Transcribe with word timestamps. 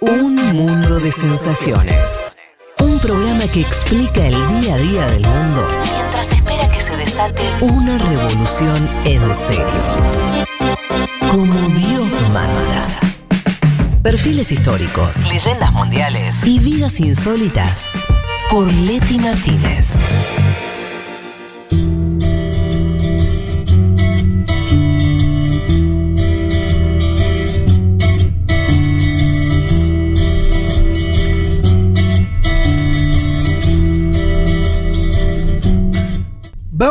Un 0.00 0.34
mundo 0.34 0.98
de 0.98 1.12
sensaciones. 1.12 2.34
Un 2.78 2.98
programa 3.00 3.46
que 3.52 3.60
explica 3.60 4.26
el 4.26 4.34
día 4.62 4.74
a 4.74 4.78
día 4.78 5.06
del 5.06 5.26
mundo 5.26 5.66
mientras 5.92 6.32
espera 6.32 6.70
que 6.70 6.80
se 6.80 6.96
desate 6.96 7.42
una 7.60 7.98
revolución 7.98 8.88
en 9.04 9.20
serio. 9.34 9.66
Como 11.30 11.68
Dios 11.76 12.08
manda. 12.32 12.86
Perfiles 14.02 14.50
históricos, 14.50 15.18
leyendas 15.30 15.70
mundiales 15.72 16.46
y 16.46 16.58
vidas 16.60 16.98
insólitas 16.98 17.90
por 18.50 18.72
Leti 18.72 19.18
Martínez. 19.18 19.88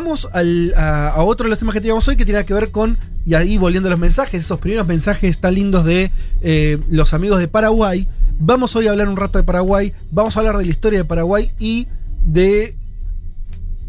Vamos 0.09 0.27
al- 0.33 0.73
a, 0.75 1.09
a 1.09 1.21
otro 1.21 1.43
de 1.43 1.51
los 1.51 1.59
temas 1.59 1.73
que 1.75 1.81
teníamos 1.81 2.07
hoy 2.07 2.15
que 2.17 2.25
tiene 2.25 2.43
que 2.43 2.51
ver 2.55 2.71
con, 2.71 2.97
y 3.27 3.35
ahí 3.35 3.59
volviendo 3.59 3.89
a 3.89 3.91
los 3.91 3.99
mensajes, 3.99 4.43
esos 4.43 4.57
primeros 4.57 4.87
mensajes 4.87 5.37
tan 5.37 5.53
lindos 5.53 5.85
de 5.85 6.09
eh, 6.41 6.79
los 6.89 7.13
amigos 7.13 7.39
de 7.39 7.47
Paraguay. 7.47 8.07
Vamos 8.39 8.75
hoy 8.75 8.87
a 8.87 8.89
hablar 8.91 9.07
un 9.07 9.17
rato 9.17 9.37
de 9.37 9.43
Paraguay, 9.43 9.93
vamos 10.09 10.35
a 10.35 10.39
hablar 10.39 10.57
de 10.57 10.65
la 10.65 10.71
historia 10.71 10.97
de 10.97 11.05
Paraguay 11.05 11.51
y 11.59 11.85
de, 12.25 12.75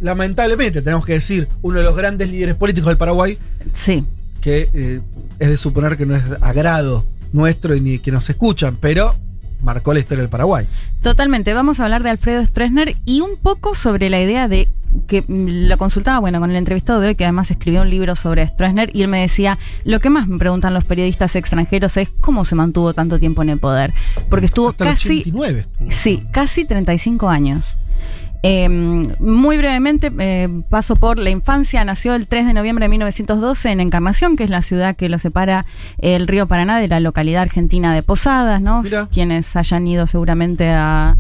lamentablemente, 0.02 0.83
tenemos 0.83 1.06
que 1.06 1.15
decir, 1.15 1.48
uno 1.62 1.79
de 1.79 1.84
los 1.84 1.96
grandes 1.96 2.30
líderes 2.30 2.55
políticos 2.55 2.88
del 2.88 2.98
Paraguay, 2.98 3.38
Sí. 3.73 4.05
que 4.43 4.68
eh, 4.74 5.01
es 5.38 5.48
de 5.48 5.57
suponer 5.57 5.96
que 5.96 6.05
no 6.05 6.15
es 6.15 6.23
agrado 6.43 7.07
nuestro 7.32 7.74
y 7.74 7.80
ni 7.80 7.98
que 7.98 8.12
nos 8.12 8.29
escuchan, 8.29 8.77
pero 8.79 9.16
marcó 9.62 9.92
la 9.92 10.00
historia 10.00 10.23
del 10.23 10.30
Paraguay. 10.30 10.66
Totalmente. 11.02 11.55
Vamos 11.55 11.80
a 11.80 11.84
hablar 11.84 12.02
de 12.02 12.10
Alfredo 12.10 12.45
Stroessner 12.45 12.96
y 13.04 13.21
un 13.21 13.37
poco 13.37 13.74
sobre 13.74 14.10
la 14.10 14.21
idea 14.21 14.48
de 14.48 14.68
que 15.07 15.23
mm, 15.23 15.68
lo 15.68 15.79
consultaba, 15.79 16.18
bueno, 16.18 16.40
con 16.40 16.51
el 16.51 16.57
entrevistado 16.57 17.01
de 17.01 17.09
hoy, 17.09 17.15
que 17.15 17.24
además 17.24 17.51
escribió 17.51 17.82
un 17.82 17.90
libro 17.90 18.16
sobre 18.16 18.46
Stroessner, 18.46 18.90
y 18.93 19.02
él 19.02 19.09
me 19.09 19.21
decía, 19.21 19.59
lo 19.84 20.01
que 20.01 20.10
más 20.10 20.26
me 20.26 20.38
preguntan 20.38 20.74
los 20.74 20.84
periodistas 20.84 21.37
extranjeros 21.37 21.96
es 21.96 22.10
cómo 22.21 22.45
se 22.45 22.54
mantuvo 22.54 22.95
tanto 22.95 23.18
tiempo 23.18 23.43
en 23.43 23.51
el 23.51 23.59
poder. 23.59 23.93
Porque 24.29 24.46
estuvo 24.46 24.71
Hasta 24.71 24.84
el 24.84 24.90
casi... 24.90 25.21
89 25.21 25.60
estuvo. 25.60 25.90
Sí, 25.90 26.24
casi 26.32 26.65
35 26.65 27.29
años. 27.29 27.77
Eh, 28.43 28.69
muy 28.69 29.59
brevemente, 29.59 30.10
eh, 30.19 30.49
paso 30.71 30.96
por 30.96 31.19
la 31.19 31.30
infancia. 31.30 31.85
Nació 31.85 32.15
el 32.15 32.27
3 32.27 32.46
de 32.46 32.55
noviembre 32.55 32.85
de 32.85 32.88
1912 32.88 33.71
en 33.71 33.80
Encarnación, 33.80 34.37
que 34.37 34.45
es 34.45 34.51
la 34.51 34.63
ciudad 34.63 34.96
que 34.96 35.09
lo 35.09 35.19
separa 35.19 35.66
el 35.99 36.27
río 36.27 36.46
Paraná 36.46 36.79
de 36.79 36.88
la 36.88 37.01
localidad 37.01 37.43
argentina 37.43 37.95
de 37.95 38.02
Posadas, 38.02 38.63
¿no? 38.63 38.83
Mirá. 38.83 39.09
Quienes 39.13 39.55
hayan 39.57 39.87
ido 39.87 40.07
seguramente 40.07 40.71
a, 40.71 41.16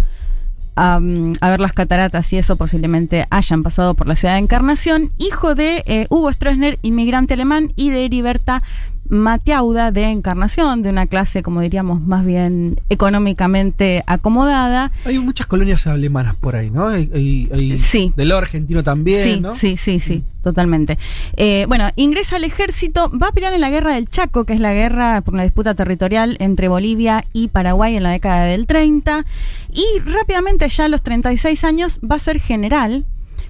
a, 0.76 0.94
a 0.96 1.50
ver 1.50 1.60
las 1.60 1.72
cataratas 1.74 2.32
y 2.32 2.38
eso 2.38 2.56
posiblemente 2.56 3.26
hayan 3.30 3.62
pasado 3.62 3.94
por 3.94 4.06
la 4.06 4.16
ciudad 4.16 4.34
de 4.34 4.40
Encarnación. 4.40 5.12
Hijo 5.18 5.54
de 5.54 5.82
eh, 5.86 6.06
Hugo 6.08 6.32
Stroessner, 6.32 6.78
inmigrante 6.80 7.34
alemán, 7.34 7.72
y 7.76 7.90
de 7.90 8.06
Heriberta 8.06 8.62
Mateauda 9.10 9.90
de 9.90 10.04
Encarnación, 10.04 10.82
de 10.82 10.90
una 10.90 11.06
clase, 11.06 11.42
como 11.42 11.60
diríamos, 11.60 12.00
más 12.00 12.24
bien 12.24 12.80
económicamente 12.88 14.02
acomodada. 14.06 14.92
Hay 15.04 15.18
muchas 15.18 15.46
colonias 15.46 15.86
alemanas 15.86 16.34
por 16.36 16.56
ahí, 16.56 16.70
¿no? 16.70 16.88
Hay, 16.88 17.10
hay- 17.14 17.48
hay 17.52 17.78
Sí. 17.78 18.12
Del 18.16 18.32
argentino 18.32 18.82
también, 18.82 19.22
sí, 19.24 19.40
¿no? 19.40 19.54
sí, 19.56 19.76
sí, 19.76 20.00
sí, 20.00 20.22
totalmente. 20.42 20.98
Eh, 21.36 21.64
bueno, 21.68 21.88
ingresa 21.96 22.36
al 22.36 22.44
ejército, 22.44 23.10
va 23.10 23.28
a 23.28 23.32
pelear 23.32 23.52
en 23.52 23.60
la 23.60 23.70
guerra 23.70 23.94
del 23.94 24.08
Chaco, 24.08 24.44
que 24.44 24.54
es 24.54 24.60
la 24.60 24.72
guerra 24.72 25.20
por 25.22 25.34
una 25.34 25.42
disputa 25.42 25.74
territorial 25.74 26.36
entre 26.40 26.68
Bolivia 26.68 27.24
y 27.32 27.48
Paraguay 27.48 27.96
en 27.96 28.04
la 28.04 28.10
década 28.10 28.44
del 28.44 28.66
30, 28.66 29.24
y 29.72 29.84
rápidamente 30.08 30.68
ya 30.68 30.84
a 30.84 30.88
los 30.88 31.02
36 31.02 31.64
años 31.64 32.00
va 32.08 32.16
a 32.16 32.20
ser 32.20 32.40
general. 32.40 33.04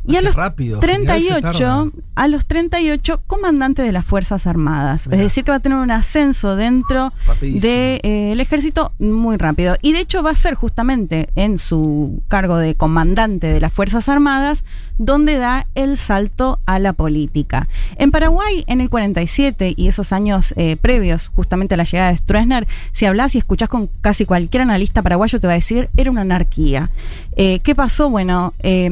Y 0.06 0.16
Ah, 0.16 0.18
a 0.20 0.22
los 0.22 0.34
rápido, 0.34 0.80
general 0.80 1.20
se 1.20 1.28
38, 1.28 1.58
tarda. 1.58 1.90
a 2.14 2.28
los 2.28 2.46
38, 2.46 3.22
comandante 3.26 3.82
de 3.82 3.92
las 3.92 4.04
Fuerzas 4.04 4.46
Armadas. 4.46 5.06
Mirá. 5.06 5.18
Es 5.18 5.22
decir, 5.24 5.44
que 5.44 5.50
va 5.50 5.58
a 5.58 5.60
tener 5.60 5.78
un 5.78 5.90
ascenso 5.90 6.56
dentro 6.56 7.12
del 7.40 8.40
ejército 8.40 8.92
muy 8.98 9.36
rápido. 9.36 9.76
Y 9.82 9.92
de 9.92 10.00
hecho 10.00 10.22
va 10.22 10.30
a 10.30 10.34
ser 10.34 10.54
justamente 10.54 11.28
en 11.36 11.58
su 11.58 12.22
cargo 12.28 12.56
de 12.56 12.74
comandante 12.74 13.46
de 13.48 13.60
las 13.60 13.72
Fuerzas 13.72 14.08
Armadas 14.08 14.64
donde 14.98 15.38
da 15.38 15.66
el 15.74 15.96
salto 15.96 16.60
a 16.66 16.78
la 16.78 16.92
política. 16.92 17.68
En 17.96 18.10
Paraguay, 18.10 18.64
en 18.66 18.82
el 18.82 18.90
47 18.90 19.72
y 19.74 19.88
esos 19.88 20.12
años 20.12 20.52
eh, 20.56 20.76
previos 20.76 21.28
justamente 21.28 21.72
a 21.74 21.78
la 21.78 21.84
llegada 21.84 22.10
de 22.10 22.18
Stroessner, 22.18 22.68
si 22.92 23.06
hablas 23.06 23.34
y 23.34 23.38
escuchás 23.38 23.70
con 23.70 23.88
casi 24.02 24.26
cualquier 24.26 24.62
analista 24.62 25.02
paraguayo 25.02 25.40
te 25.40 25.46
va 25.46 25.54
a 25.54 25.56
decir, 25.56 25.88
era 25.96 26.10
una 26.10 26.20
anarquía. 26.20 26.90
Eh, 27.36 27.60
¿Qué 27.60 27.74
pasó? 27.74 28.10
Bueno, 28.10 28.52
eh, 28.58 28.90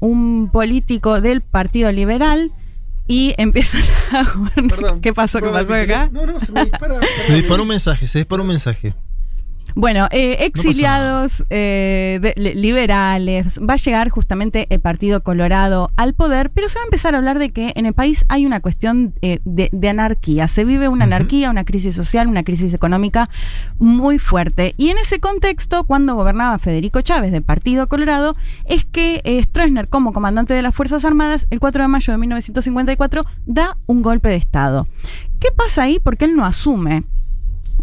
un 0.00 0.50
político 0.52 1.20
del 1.20 1.40
Partido 1.40 1.90
Liberal 1.92 2.52
y 3.08 3.34
empiezan 3.38 3.82
a. 4.12 4.24
Perdón. 4.68 5.00
¿Qué 5.00 5.12
pasó? 5.12 5.38
¿Qué 5.38 5.48
¿Puedo 5.48 5.66
pasó 5.66 5.74
acá? 5.74 6.08
No, 6.12 6.26
no, 6.26 6.40
se 6.40 6.52
me 6.52 6.64
dispara. 6.64 7.00
Se 7.26 7.34
disparó 7.34 7.62
un 7.62 7.68
mensaje, 7.68 8.06
se 8.06 8.18
disparó 8.18 8.42
un 8.42 8.48
mensaje. 8.48 8.94
Bueno, 9.78 10.08
eh, 10.10 10.38
exiliados, 10.46 11.44
eh, 11.50 12.18
de- 12.22 12.54
liberales, 12.54 13.60
va 13.60 13.74
a 13.74 13.76
llegar 13.76 14.08
justamente 14.08 14.66
el 14.70 14.80
Partido 14.80 15.22
Colorado 15.22 15.90
al 15.96 16.14
poder, 16.14 16.48
pero 16.48 16.70
se 16.70 16.78
va 16.78 16.84
a 16.84 16.86
empezar 16.86 17.14
a 17.14 17.18
hablar 17.18 17.38
de 17.38 17.50
que 17.50 17.74
en 17.76 17.84
el 17.84 17.92
país 17.92 18.24
hay 18.30 18.46
una 18.46 18.60
cuestión 18.60 19.12
eh, 19.20 19.40
de, 19.44 19.68
de 19.72 19.88
anarquía, 19.90 20.48
se 20.48 20.64
vive 20.64 20.88
una 20.88 21.04
anarquía, 21.04 21.50
una 21.50 21.64
crisis 21.66 21.94
social, 21.94 22.26
una 22.26 22.42
crisis 22.42 22.72
económica 22.72 23.28
muy 23.78 24.18
fuerte. 24.18 24.74
Y 24.78 24.88
en 24.88 24.96
ese 24.96 25.20
contexto, 25.20 25.84
cuando 25.84 26.14
gobernaba 26.14 26.58
Federico 26.58 27.02
Chávez 27.02 27.30
del 27.30 27.42
Partido 27.42 27.86
Colorado, 27.86 28.34
es 28.64 28.86
que 28.86 29.20
eh, 29.24 29.42
Stroessner, 29.42 29.88
como 29.90 30.14
comandante 30.14 30.54
de 30.54 30.62
las 30.62 30.74
Fuerzas 30.74 31.04
Armadas, 31.04 31.46
el 31.50 31.60
4 31.60 31.82
de 31.82 31.88
mayo 31.88 32.14
de 32.14 32.16
1954, 32.18 33.26
da 33.44 33.76
un 33.84 34.00
golpe 34.00 34.30
de 34.30 34.36
Estado. 34.36 34.88
¿Qué 35.38 35.48
pasa 35.54 35.82
ahí? 35.82 36.00
Porque 36.02 36.24
él 36.24 36.34
no 36.34 36.46
asume 36.46 37.04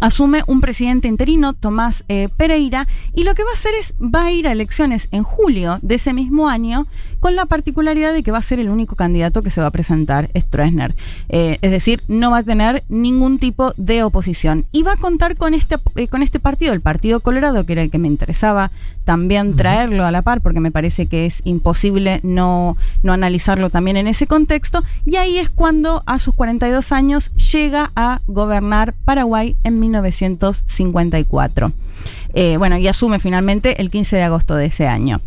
asume 0.04 0.42
un 0.46 0.60
presidente 0.60 1.08
interino, 1.08 1.54
Tomás 1.54 2.04
eh, 2.08 2.28
Pereira, 2.36 2.86
y 3.14 3.24
lo 3.24 3.34
que 3.34 3.42
va 3.42 3.50
a 3.50 3.54
hacer 3.54 3.72
es, 3.74 3.94
va 3.98 4.24
a 4.24 4.32
ir 4.32 4.46
a 4.46 4.52
elecciones 4.52 5.08
en 5.12 5.22
julio 5.22 5.78
de 5.80 5.94
ese 5.94 6.12
mismo 6.12 6.50
año, 6.50 6.86
con 7.24 7.36
la 7.36 7.46
particularidad 7.46 8.12
de 8.12 8.22
que 8.22 8.32
va 8.32 8.36
a 8.36 8.42
ser 8.42 8.60
el 8.60 8.68
único 8.68 8.96
candidato 8.96 9.40
que 9.40 9.48
se 9.48 9.62
va 9.62 9.68
a 9.68 9.70
presentar, 9.70 10.28
Stroessner. 10.36 10.94
Eh, 11.30 11.56
es 11.62 11.70
decir, 11.70 12.04
no 12.06 12.30
va 12.30 12.36
a 12.36 12.42
tener 12.42 12.84
ningún 12.90 13.38
tipo 13.38 13.72
de 13.78 14.02
oposición. 14.02 14.66
Y 14.72 14.82
va 14.82 14.92
a 14.92 14.96
contar 14.98 15.38
con 15.38 15.54
este, 15.54 15.76
eh, 15.96 16.06
con 16.08 16.22
este 16.22 16.38
partido, 16.38 16.74
el 16.74 16.82
Partido 16.82 17.20
Colorado, 17.20 17.64
que 17.64 17.72
era 17.72 17.80
el 17.80 17.90
que 17.90 17.96
me 17.96 18.08
interesaba 18.08 18.72
también 19.06 19.56
traerlo 19.56 20.04
a 20.04 20.10
la 20.10 20.20
par, 20.20 20.42
porque 20.42 20.60
me 20.60 20.70
parece 20.70 21.06
que 21.06 21.24
es 21.24 21.40
imposible 21.46 22.20
no, 22.22 22.76
no 23.02 23.14
analizarlo 23.14 23.70
también 23.70 23.96
en 23.96 24.06
ese 24.06 24.26
contexto. 24.26 24.84
Y 25.06 25.16
ahí 25.16 25.38
es 25.38 25.48
cuando, 25.48 26.02
a 26.04 26.18
sus 26.18 26.34
42 26.34 26.92
años, 26.92 27.30
llega 27.36 27.90
a 27.96 28.20
gobernar 28.26 28.92
Paraguay 29.06 29.56
en 29.64 29.80
1954. 29.80 31.72
Eh, 32.34 32.56
bueno, 32.58 32.76
y 32.76 32.88
asume 32.88 33.20
finalmente 33.20 33.80
el 33.80 33.90
15 33.90 34.16
de 34.16 34.22
agosto 34.24 34.56
de 34.56 34.66
ese 34.66 34.86
año. 34.86 35.20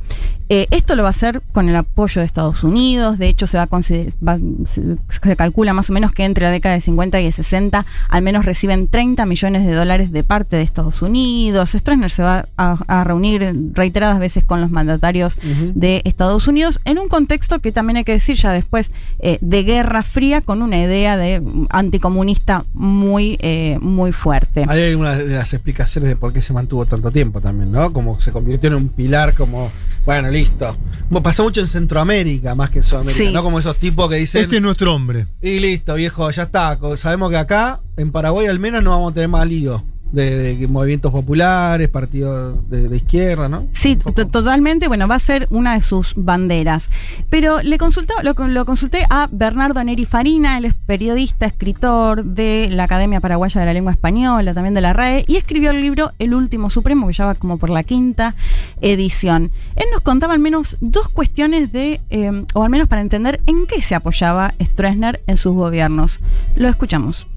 Eh, 0.50 0.68
esto 0.72 0.96
lo 0.96 1.04
va 1.04 1.10
a 1.10 1.12
hacer 1.12 1.42
con 1.52 1.70
el 1.70 1.76
apoyo 1.92 2.22
de 2.22 2.26
Estados 2.26 2.64
Unidos. 2.64 3.18
De 3.18 3.28
hecho, 3.28 3.48
se 3.48 3.58
va 3.58 3.64
a 3.64 3.68
va- 3.68 4.40
se, 4.66 4.98
se 5.10 5.36
calcula 5.36 5.74
más 5.74 5.90
o 5.90 5.94
menos 5.94 6.12
que 6.12 6.24
entre 6.26 6.46
la 6.46 6.52
década 6.52 6.76
de 6.76 6.82
50 6.82 7.20
y 7.22 7.26
de 7.26 7.32
60 7.32 7.86
al 8.10 8.22
menos 8.22 8.46
reciben 8.46 8.88
30 8.88 9.26
millones 9.26 9.66
de 9.66 9.74
dólares 9.74 10.12
de 10.12 10.24
parte 10.24 10.56
de 10.56 10.62
Estados 10.64 11.02
Unidos. 11.02 11.72
Stroessner 11.72 12.12
se 12.12 12.24
va 12.24 12.48
a, 12.58 12.78
a 12.88 13.04
reunir 13.04 13.54
reiteradas 13.74 14.20
veces 14.20 14.44
con 14.44 14.62
los 14.62 14.72
mandatarios 14.72 15.38
de 15.76 16.02
Estados 16.06 16.48
Unidos 16.48 16.80
en 16.86 17.00
un 17.00 17.08
contexto 17.08 17.60
que 17.60 17.72
también 17.72 17.98
hay 17.98 18.04
que 18.04 18.12
decir 18.14 18.36
ya 18.36 18.52
después 18.52 18.92
eh, 19.20 19.38
de 19.42 19.64
Guerra 19.64 20.04
Fría 20.04 20.42
con 20.42 20.62
una 20.62 20.78
idea 20.80 21.18
de 21.18 21.42
anticomunista 21.70 22.66
muy, 22.74 23.38
eh, 23.42 23.78
muy 23.82 24.12
fuerte. 24.12 24.66
Ahí 24.68 24.82
hay 24.82 24.96
una 24.96 25.16
de 25.16 25.26
las 25.36 25.54
explicaciones 25.54 26.10
de 26.10 26.16
por 26.16 26.34
qué 26.34 26.42
se 26.42 26.54
mantuvo 26.54 26.86
tanto 26.86 27.12
tiempo 27.12 27.40
también, 27.42 27.72
¿no? 27.72 27.94
Como 27.94 28.20
se 28.20 28.32
convirtió 28.32 28.68
en 28.70 28.76
un 28.76 28.90
pilar, 28.90 29.34
como, 29.34 29.72
bueno, 30.06 30.30
listo. 30.30 30.76
Pasó 31.24 31.44
mucho 31.44 31.62
en 31.62 31.68
Centroamérica 31.78 32.56
más 32.56 32.70
que 32.70 32.82
Sudamérica, 32.84 33.24
Sí. 33.26 33.32
¿no? 33.32 33.44
Como 33.44 33.60
esos 33.60 33.78
tipos 33.78 34.10
que 34.10 34.16
dicen, 34.16 34.42
Este 34.42 34.56
es 34.58 34.62
nuestro 34.62 34.94
hombre. 34.96 35.28
y 35.42 35.60
listo, 35.60 35.94
viejo, 35.96 36.30
ya 36.32 36.44
está. 36.44 36.78
Sabemos 36.98 37.30
que 37.30 37.38
acá, 37.38 37.82
en 37.98 38.12
Paraguay 38.12 38.48
al 38.48 38.60
menos, 38.60 38.84
no 38.84 38.90
vamos 38.92 39.12
a 39.12 39.14
tener 39.14 39.30
más 39.30 39.48
lío 39.48 39.84
de, 40.12 40.56
de 40.58 40.68
movimientos 40.68 41.12
populares, 41.12 41.90
partidos 41.90 42.70
de, 42.70 42.88
de 42.88 42.98
izquierda, 42.98 43.50
¿no? 43.50 43.68
Sí, 43.72 43.96
totalmente. 43.96 44.88
Bueno, 44.88 45.08
va 45.08 45.16
a 45.16 45.20
ser 45.20 45.48
una 45.50 45.74
de 45.74 45.82
sus 45.82 46.14
banderas. 46.16 46.90
Pero 47.30 47.62
le 47.62 47.78
consultó, 47.78 48.14
lo, 48.24 48.34
lo 48.48 48.66
consulté 48.66 49.06
a 49.10 49.28
Bernardo 49.32 49.84
Neri 49.84 50.06
Farina, 50.06 50.58
él 50.58 50.66
es 50.66 50.74
periodista, 50.74 51.46
escritor 51.46 52.24
de 52.24 52.70
la 52.72 52.84
Academia 52.84 53.20
Paraguaya 53.20 53.62
de 53.62 53.68
la 53.68 53.74
Lengua 53.74 53.92
Española, 53.92 54.54
también 54.54 54.74
de 54.74 54.82
la 54.82 54.94
RAE, 54.94 55.26
y 55.28 55.36
escribió 55.36 55.72
el 55.72 55.82
libro 55.82 56.12
El 56.20 56.34
Último 56.34 56.70
Supremo, 56.70 57.08
que 57.08 57.14
ya 57.14 57.26
va 57.26 57.36
como 57.36 57.58
por 57.58 57.70
la 57.70 57.84
quinta 57.84 58.36
edición. 58.82 59.52
Él 59.76 59.86
nos 59.92 60.02
contaba 60.02 60.34
al 60.34 60.40
menos 60.40 60.78
dos 60.82 61.10
cuestiones 61.10 61.72
de, 61.72 62.02
eh, 62.10 62.46
o 62.54 62.64
al 62.64 62.70
menos 62.70 62.88
para 62.88 63.02
entender 63.02 63.42
en 63.46 63.66
qué 63.68 63.82
se 63.82 63.96
apoyaba 63.96 64.54
Stroessner 64.62 65.22
en 65.28 65.38
sus 65.38 65.54
gobiernos. 65.54 66.20
Lo 66.56 66.70
escuchamos. 66.70 67.28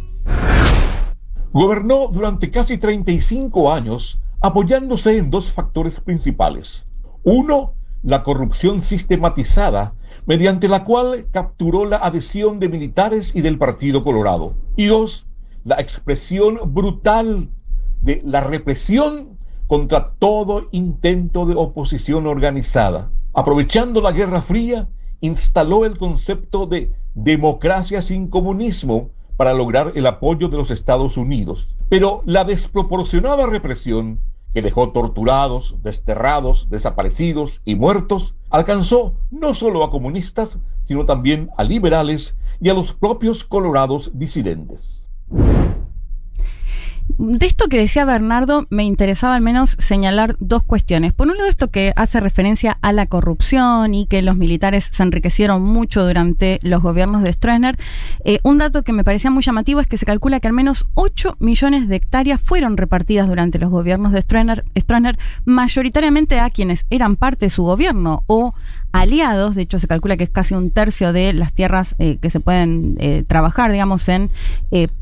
Gobernó 1.52 2.06
durante 2.06 2.50
casi 2.52 2.78
35 2.78 3.72
años 3.72 4.20
apoyándose 4.40 5.18
en 5.18 5.30
dos 5.30 5.50
factores 5.50 5.98
principales. 6.00 6.86
Uno, 7.24 7.74
la 8.02 8.22
corrupción 8.22 8.82
sistematizada, 8.82 9.94
mediante 10.26 10.68
la 10.68 10.84
cual 10.84 11.26
capturó 11.32 11.86
la 11.86 11.96
adhesión 11.96 12.60
de 12.60 12.68
militares 12.68 13.34
y 13.34 13.40
del 13.40 13.58
Partido 13.58 14.04
Colorado. 14.04 14.54
Y 14.76 14.86
dos, 14.86 15.26
la 15.64 15.80
expresión 15.80 16.60
brutal 16.72 17.50
de 18.00 18.22
la 18.24 18.40
represión 18.42 19.36
contra 19.66 20.12
todo 20.20 20.68
intento 20.70 21.46
de 21.46 21.56
oposición 21.56 22.28
organizada. 22.28 23.10
Aprovechando 23.34 24.00
la 24.00 24.12
Guerra 24.12 24.42
Fría, 24.42 24.88
instaló 25.20 25.84
el 25.84 25.98
concepto 25.98 26.66
de 26.66 26.92
democracia 27.14 28.02
sin 28.02 28.28
comunismo 28.28 29.10
para 29.40 29.54
lograr 29.54 29.92
el 29.94 30.06
apoyo 30.06 30.50
de 30.50 30.58
los 30.58 30.70
Estados 30.70 31.16
Unidos. 31.16 31.66
Pero 31.88 32.20
la 32.26 32.44
desproporcionada 32.44 33.46
represión, 33.46 34.20
que 34.52 34.60
dejó 34.60 34.90
torturados, 34.90 35.76
desterrados, 35.82 36.68
desaparecidos 36.68 37.62
y 37.64 37.74
muertos, 37.74 38.34
alcanzó 38.50 39.14
no 39.30 39.54
solo 39.54 39.82
a 39.82 39.90
comunistas, 39.90 40.58
sino 40.84 41.06
también 41.06 41.48
a 41.56 41.64
liberales 41.64 42.36
y 42.60 42.68
a 42.68 42.74
los 42.74 42.92
propios 42.92 43.42
colorados 43.42 44.10
disidentes. 44.12 45.08
De 47.18 47.46
esto 47.46 47.68
que 47.68 47.78
decía 47.78 48.04
Bernardo, 48.04 48.66
me 48.70 48.84
interesaba 48.84 49.34
al 49.34 49.42
menos 49.42 49.76
señalar 49.78 50.36
dos 50.40 50.62
cuestiones. 50.62 51.12
Por 51.12 51.28
un 51.28 51.36
lado, 51.36 51.50
esto 51.50 51.70
que 51.70 51.92
hace 51.96 52.20
referencia 52.20 52.78
a 52.82 52.92
la 52.92 53.06
corrupción 53.06 53.94
y 53.94 54.06
que 54.06 54.22
los 54.22 54.36
militares 54.36 54.88
se 54.90 55.02
enriquecieron 55.02 55.62
mucho 55.62 56.06
durante 56.06 56.60
los 56.62 56.82
gobiernos 56.82 57.22
de 57.22 57.32
Stroessner. 57.32 57.78
Eh, 58.24 58.38
un 58.42 58.58
dato 58.58 58.82
que 58.82 58.92
me 58.92 59.04
parecía 59.04 59.30
muy 59.30 59.42
llamativo 59.42 59.80
es 59.80 59.86
que 59.86 59.98
se 59.98 60.06
calcula 60.06 60.40
que 60.40 60.48
al 60.48 60.54
menos 60.54 60.88
8 60.94 61.36
millones 61.40 61.88
de 61.88 61.96
hectáreas 61.96 62.40
fueron 62.40 62.76
repartidas 62.76 63.28
durante 63.28 63.58
los 63.58 63.70
gobiernos 63.70 64.12
de 64.12 64.22
Stroessner, 64.22 65.18
mayoritariamente 65.44 66.40
a 66.40 66.50
quienes 66.50 66.86
eran 66.90 67.16
parte 67.16 67.46
de 67.46 67.50
su 67.50 67.64
gobierno 67.64 68.24
o 68.28 68.54
aliados. 68.92 69.54
De 69.54 69.62
hecho, 69.62 69.78
se 69.78 69.86
calcula 69.86 70.16
que 70.16 70.24
es 70.24 70.30
casi 70.30 70.54
un 70.54 70.70
tercio 70.70 71.12
de 71.12 71.32
las 71.32 71.52
tierras 71.52 71.96
eh, 71.98 72.18
que 72.20 72.30
se 72.30 72.40
pueden 72.40 72.96
eh, 72.98 73.24
trabajar, 73.26 73.70
digamos, 73.72 74.08
en 74.08 74.30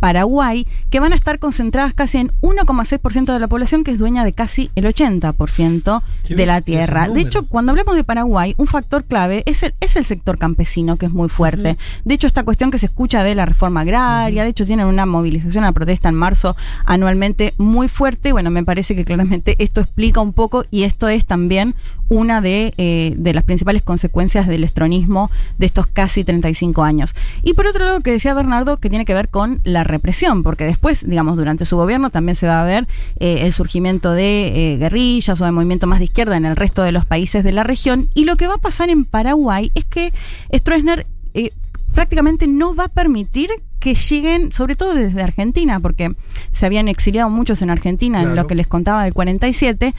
Paraguay, 0.00 0.66
que 0.90 1.00
van 1.00 1.12
a 1.12 1.16
estar 1.16 1.38
concentradas 1.38 1.94
casi 1.98 2.18
en 2.18 2.30
1,6% 2.42 3.32
de 3.32 3.40
la 3.40 3.48
población, 3.48 3.82
que 3.82 3.90
es 3.90 3.98
dueña 3.98 4.24
de 4.24 4.32
casi 4.32 4.70
el 4.76 4.84
80% 4.84 6.02
Qué 6.24 6.36
de 6.36 6.46
la 6.46 6.60
tierra. 6.60 7.08
De 7.08 7.20
hecho, 7.20 7.46
cuando 7.46 7.72
hablamos 7.72 7.96
de 7.96 8.04
Paraguay, 8.04 8.54
un 8.56 8.68
factor 8.68 9.02
clave 9.02 9.42
es 9.46 9.64
el, 9.64 9.74
es 9.80 9.96
el 9.96 10.04
sector 10.04 10.38
campesino, 10.38 10.96
que 10.96 11.06
es 11.06 11.12
muy 11.12 11.28
fuerte. 11.28 11.76
De 12.04 12.14
hecho, 12.14 12.28
esta 12.28 12.44
cuestión 12.44 12.70
que 12.70 12.78
se 12.78 12.86
escucha 12.86 13.24
de 13.24 13.34
la 13.34 13.46
reforma 13.46 13.80
agraria, 13.80 14.44
de 14.44 14.50
hecho, 14.50 14.64
tienen 14.64 14.86
una 14.86 15.06
movilización, 15.06 15.64
una 15.64 15.72
protesta 15.72 16.08
en 16.08 16.14
marzo 16.14 16.56
anualmente 16.84 17.54
muy 17.58 17.88
fuerte. 17.88 18.30
Bueno, 18.30 18.50
me 18.50 18.64
parece 18.64 18.94
que 18.94 19.04
claramente 19.04 19.56
esto 19.58 19.80
explica 19.80 20.20
un 20.20 20.32
poco 20.32 20.64
y 20.70 20.84
esto 20.84 21.08
es 21.08 21.26
también 21.26 21.74
una 22.08 22.40
de, 22.40 22.74
eh, 22.78 23.14
de 23.16 23.34
las 23.34 23.42
principales 23.42 23.82
consecuencias 23.82 24.46
del 24.46 24.62
estronismo 24.62 25.30
de 25.58 25.66
estos 25.66 25.88
casi 25.88 26.22
35 26.22 26.84
años. 26.84 27.14
Y 27.42 27.54
por 27.54 27.66
otro 27.66 27.84
lado, 27.84 28.00
que 28.02 28.12
decía 28.12 28.34
Bernardo, 28.34 28.78
que 28.78 28.88
tiene 28.88 29.04
que 29.04 29.14
ver 29.14 29.28
con 29.28 29.60
la 29.64 29.82
represión, 29.82 30.42
porque 30.42 30.64
después, 30.64 31.08
digamos, 31.08 31.36
durante 31.36 31.64
su 31.64 31.76
gobierno 31.78 32.10
también 32.10 32.36
se 32.36 32.46
va 32.46 32.60
a 32.60 32.64
ver 32.64 32.86
eh, 33.18 33.40
el 33.42 33.52
surgimiento 33.52 34.12
de 34.12 34.72
eh, 34.72 34.76
guerrillas 34.76 35.40
o 35.40 35.44
de 35.44 35.52
movimiento 35.52 35.86
más 35.86 35.98
de 35.98 36.06
izquierda 36.06 36.36
en 36.36 36.44
el 36.44 36.56
resto 36.56 36.82
de 36.82 36.92
los 36.92 37.04
países 37.04 37.44
de 37.44 37.52
la 37.52 37.64
región. 37.64 38.10
Y 38.14 38.24
lo 38.24 38.36
que 38.36 38.46
va 38.46 38.54
a 38.54 38.58
pasar 38.58 38.90
en 38.90 39.04
Paraguay 39.04 39.70
es 39.74 39.84
que 39.84 40.12
Stroessner 40.54 41.06
eh, 41.34 41.52
prácticamente 41.94 42.46
no 42.46 42.74
va 42.74 42.84
a 42.84 42.88
permitir 42.88 43.50
que 43.78 43.94
lleguen, 43.94 44.52
sobre 44.52 44.74
todo 44.74 44.94
desde 44.94 45.22
Argentina, 45.22 45.80
porque 45.80 46.14
se 46.52 46.66
habían 46.66 46.88
exiliado 46.88 47.30
muchos 47.30 47.62
en 47.62 47.70
Argentina, 47.70 48.22
en 48.22 48.34
lo 48.34 48.46
que 48.46 48.54
les 48.54 48.66
contaba 48.66 49.04
del 49.04 49.14
47, 49.14 49.94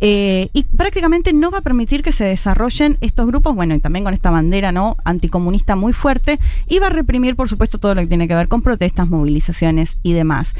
eh, 0.00 0.48
y 0.52 0.62
prácticamente 0.64 1.32
no 1.32 1.50
va 1.50 1.58
a 1.58 1.62
permitir 1.62 2.02
que 2.02 2.12
se 2.12 2.24
desarrollen 2.24 2.98
estos 3.00 3.26
grupos, 3.26 3.54
bueno, 3.54 3.74
y 3.74 3.80
también 3.80 4.04
con 4.04 4.14
esta 4.14 4.30
bandera 4.30 4.72
no 4.72 4.96
anticomunista 5.04 5.76
muy 5.76 5.92
fuerte, 5.92 6.38
y 6.68 6.78
va 6.78 6.86
a 6.86 6.90
reprimir, 6.90 7.36
por 7.36 7.48
supuesto, 7.48 7.78
todo 7.78 7.94
lo 7.94 8.02
que 8.02 8.06
tiene 8.06 8.28
que 8.28 8.34
ver 8.34 8.48
con 8.48 8.62
protestas, 8.62 9.08
movilizaciones 9.08 9.98
y 10.02 10.12
demás. 10.12 10.54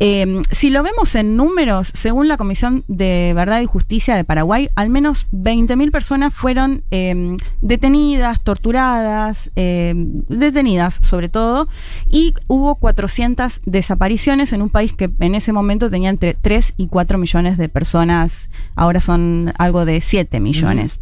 Eh, 0.00 0.42
si 0.52 0.70
lo 0.70 0.84
vemos 0.84 1.14
en 1.16 1.36
números, 1.36 1.90
según 1.92 2.28
la 2.28 2.36
Comisión 2.36 2.84
de 2.86 3.32
Verdad 3.34 3.60
y 3.60 3.66
Justicia 3.66 4.14
de 4.14 4.22
Paraguay, 4.22 4.70
al 4.76 4.90
menos 4.90 5.26
20.000 5.32 5.90
personas 5.90 6.32
fueron 6.32 6.84
eh, 6.92 7.36
detenidas, 7.60 8.40
torturadas, 8.42 9.50
eh, 9.56 9.94
detenidas 10.28 11.00
sobre 11.02 11.28
todo, 11.28 11.68
y 12.08 12.17
hubo 12.46 12.76
400 12.76 13.60
desapariciones 13.64 14.52
en 14.52 14.62
un 14.62 14.70
país 14.70 14.92
que 14.92 15.10
en 15.20 15.34
ese 15.34 15.52
momento 15.52 15.90
tenía 15.90 16.10
entre 16.10 16.34
3 16.34 16.74
y 16.76 16.88
4 16.88 17.18
millones 17.18 17.58
de 17.58 17.68
personas, 17.68 18.48
ahora 18.74 19.00
son 19.00 19.52
algo 19.58 19.84
de 19.84 20.00
7 20.00 20.40
millones. 20.40 21.00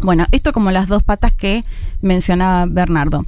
Bueno, 0.00 0.26
esto 0.32 0.52
como 0.52 0.70
las 0.70 0.88
dos 0.88 1.02
patas 1.02 1.32
que 1.32 1.64
mencionaba 2.02 2.66
Bernardo. 2.66 3.24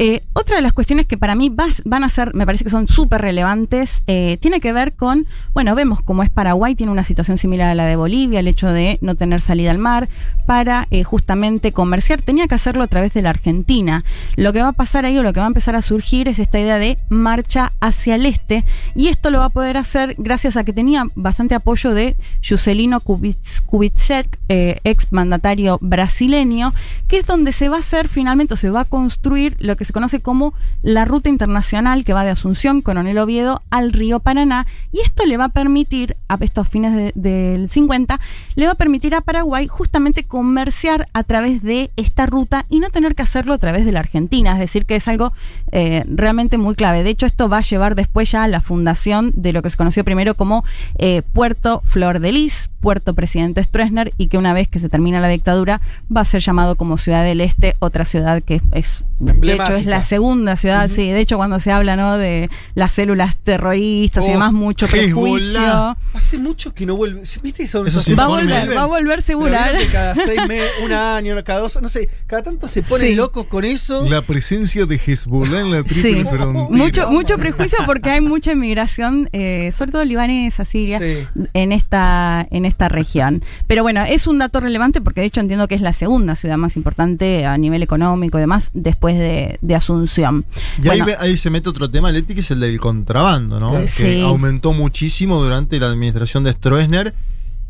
Eh, 0.00 0.22
otra 0.32 0.54
de 0.54 0.62
las 0.62 0.72
cuestiones 0.72 1.06
que 1.06 1.18
para 1.18 1.34
mí 1.34 1.52
van 1.84 2.04
a 2.04 2.08
ser, 2.08 2.32
me 2.32 2.46
parece 2.46 2.62
que 2.62 2.70
son 2.70 2.86
súper 2.86 3.20
relevantes, 3.20 4.04
eh, 4.06 4.36
tiene 4.40 4.60
que 4.60 4.72
ver 4.72 4.92
con, 4.92 5.26
bueno, 5.54 5.74
vemos 5.74 6.02
cómo 6.02 6.22
es 6.22 6.30
Paraguay, 6.30 6.76
tiene 6.76 6.92
una 6.92 7.02
situación 7.02 7.36
similar 7.36 7.68
a 7.68 7.74
la 7.74 7.84
de 7.84 7.96
Bolivia, 7.96 8.38
el 8.38 8.46
hecho 8.46 8.68
de 8.68 8.98
no 9.00 9.16
tener 9.16 9.40
salida 9.40 9.72
al 9.72 9.78
mar 9.78 10.08
para 10.46 10.86
eh, 10.92 11.02
justamente 11.02 11.72
comerciar, 11.72 12.22
tenía 12.22 12.46
que 12.46 12.54
hacerlo 12.54 12.84
a 12.84 12.86
través 12.86 13.12
de 13.12 13.22
la 13.22 13.30
Argentina. 13.30 14.04
Lo 14.36 14.52
que 14.52 14.62
va 14.62 14.68
a 14.68 14.72
pasar 14.72 15.04
ahí 15.04 15.18
o 15.18 15.24
lo 15.24 15.32
que 15.32 15.40
va 15.40 15.46
a 15.46 15.48
empezar 15.48 15.74
a 15.74 15.82
surgir 15.82 16.28
es 16.28 16.38
esta 16.38 16.60
idea 16.60 16.78
de 16.78 16.98
marcha 17.08 17.72
hacia 17.80 18.14
el 18.14 18.24
este 18.24 18.64
y 18.94 19.08
esto 19.08 19.32
lo 19.32 19.40
va 19.40 19.46
a 19.46 19.50
poder 19.50 19.76
hacer 19.76 20.14
gracias 20.16 20.56
a 20.56 20.62
que 20.62 20.72
tenía 20.72 21.06
bastante 21.16 21.56
apoyo 21.56 21.92
de 21.92 22.16
Juscelino 22.48 23.00
Kubitschek, 23.00 24.38
ex 24.48 25.08
mandatario 25.10 25.78
brasileño, 25.82 26.72
que 27.08 27.18
es 27.18 27.26
donde 27.26 27.50
se 27.50 27.68
va 27.68 27.78
a 27.78 27.80
hacer 27.80 28.06
finalmente 28.06 28.54
o 28.54 28.56
se 28.56 28.70
va 28.70 28.82
a 28.82 28.84
construir 28.84 29.56
lo 29.58 29.76
que 29.76 29.87
se 29.88 29.92
conoce 29.92 30.20
como 30.20 30.54
la 30.82 31.04
ruta 31.04 31.28
internacional 31.28 32.04
que 32.04 32.12
va 32.12 32.22
de 32.24 32.30
Asunción, 32.30 32.82
Coronel 32.82 33.18
Oviedo, 33.18 33.60
al 33.70 33.92
río 33.92 34.20
Paraná. 34.20 34.66
Y 34.92 35.00
esto 35.00 35.26
le 35.26 35.36
va 35.36 35.46
a 35.46 35.48
permitir, 35.48 36.16
a 36.28 36.36
estos 36.40 36.68
fines 36.68 36.94
de- 36.94 37.12
del 37.16 37.68
50, 37.68 38.20
le 38.54 38.66
va 38.66 38.72
a 38.72 38.76
permitir 38.76 39.14
a 39.14 39.20
Paraguay 39.22 39.66
justamente 39.66 40.24
comerciar 40.24 41.08
a 41.12 41.24
través 41.24 41.62
de 41.62 41.90
esta 41.96 42.26
ruta 42.26 42.66
y 42.68 42.78
no 42.80 42.90
tener 42.90 43.14
que 43.14 43.22
hacerlo 43.22 43.54
a 43.54 43.58
través 43.58 43.84
de 43.84 43.92
la 43.92 44.00
Argentina. 44.00 44.52
Es 44.52 44.58
decir, 44.58 44.86
que 44.86 44.96
es 44.96 45.08
algo 45.08 45.32
eh, 45.72 46.04
realmente 46.06 46.58
muy 46.58 46.74
clave. 46.74 47.02
De 47.02 47.10
hecho, 47.10 47.26
esto 47.26 47.48
va 47.48 47.58
a 47.58 47.62
llevar 47.62 47.94
después 47.94 48.30
ya 48.30 48.44
a 48.44 48.48
la 48.48 48.60
fundación 48.60 49.32
de 49.34 49.52
lo 49.52 49.62
que 49.62 49.70
se 49.70 49.76
conoció 49.76 50.04
primero 50.04 50.34
como 50.34 50.64
eh, 50.98 51.22
Puerto 51.32 51.80
Flor 51.84 52.20
de 52.20 52.32
Lis, 52.32 52.70
Puerto 52.80 53.14
Presidente 53.14 53.64
Stroessner, 53.64 54.12
y 54.18 54.28
que 54.28 54.38
una 54.38 54.52
vez 54.52 54.68
que 54.68 54.78
se 54.78 54.88
termina 54.88 55.18
la 55.20 55.28
dictadura 55.28 55.80
va 56.14 56.20
a 56.20 56.24
ser 56.24 56.40
llamado 56.42 56.76
como 56.76 56.96
Ciudad 56.98 57.24
del 57.24 57.40
Este, 57.40 57.74
otra 57.80 58.04
ciudad 58.04 58.42
que 58.42 58.60
es, 58.72 59.04
de 59.18 59.32
hecho. 59.54 59.77
Es 59.78 59.86
la 59.86 60.02
segunda 60.02 60.56
ciudad, 60.56 60.88
sí. 60.90 61.10
De 61.10 61.20
hecho, 61.20 61.36
cuando 61.36 61.60
se 61.60 61.72
habla 61.72 61.96
¿no? 61.96 62.18
de 62.18 62.50
las 62.74 62.92
células 62.92 63.36
terroristas 63.36 64.24
y 64.24 64.28
Oh, 64.28 64.32
demás, 64.32 64.52
mucho 64.52 64.86
prejuicio. 64.86 65.48
Hezbollah. 65.58 65.96
Hace 66.14 66.38
mucho 66.38 66.74
que 66.74 66.86
no 66.86 66.96
vuelve. 66.96 67.22
¿Viste 67.42 67.62
eso? 67.62 67.84
Esos 67.86 68.06
esos 68.06 68.18
Va 68.18 68.24
a 68.24 68.28
volver, 68.28 68.76
va 68.76 68.82
a 68.82 68.86
volver 68.86 69.22
segura. 69.22 69.72
Que 69.78 69.86
cada 69.86 70.14
seis 70.14 70.40
meses, 70.48 70.70
un 70.84 70.92
año, 70.92 71.34
cada 71.44 71.60
dos, 71.60 71.78
no 71.80 71.88
sé, 71.88 72.08
cada 72.26 72.42
tanto 72.42 72.68
se 72.68 72.82
ponen 72.82 73.08
Sí. 73.08 73.14
locos 73.14 73.46
con 73.46 73.64
eso. 73.64 74.08
La 74.08 74.22
presencia 74.22 74.84
de 74.86 74.96
Hezbollah 75.04 75.60
en 75.60 75.70
la 75.72 75.82
triple 75.82 76.02
Sí. 76.02 76.24
frontera. 76.24 76.46
Mucho, 76.46 77.10
mucho 77.10 77.38
prejuicio 77.38 77.78
porque 77.86 78.10
hay 78.10 78.20
mucha 78.20 78.52
inmigración, 78.52 79.28
eh, 79.32 79.70
sobre 79.76 79.92
todo 79.92 80.04
libanesa, 80.04 80.64
siria, 80.64 80.98
Sí. 80.98 81.26
en 81.54 81.72
esta, 81.72 82.46
en 82.50 82.64
esta 82.64 82.88
región. 82.88 83.44
Pero 83.66 83.82
bueno, 83.82 84.02
es 84.04 84.26
un 84.26 84.38
dato 84.38 84.60
relevante 84.60 85.00
porque 85.00 85.20
de 85.20 85.26
hecho 85.28 85.40
entiendo 85.40 85.68
que 85.68 85.74
es 85.74 85.80
la 85.80 85.92
segunda 85.92 86.34
ciudad 86.36 86.56
más 86.56 86.76
importante 86.76 87.46
a 87.46 87.56
nivel 87.58 87.82
económico 87.82 88.38
y 88.38 88.40
demás 88.40 88.70
después 88.74 89.16
de, 89.18 89.58
de 89.68 89.74
Asunción. 89.76 90.44
Y 90.82 90.88
ahí, 90.88 91.00
Bueno, 91.02 91.18
ahí 91.20 91.36
se 91.36 91.50
mete 91.50 91.68
otro 91.68 91.88
tema, 91.90 92.10
Leti, 92.10 92.34
que 92.34 92.40
es 92.40 92.50
el 92.50 92.58
del 92.60 92.80
contrabando, 92.80 93.60
¿no? 93.60 93.74
Sí. 93.86 94.02
Que 94.02 94.22
aumentó 94.22 94.72
muchísimo 94.72 95.40
durante 95.42 95.78
la 95.78 95.86
administración 95.86 96.42
de 96.42 96.52
Stroessner 96.52 97.14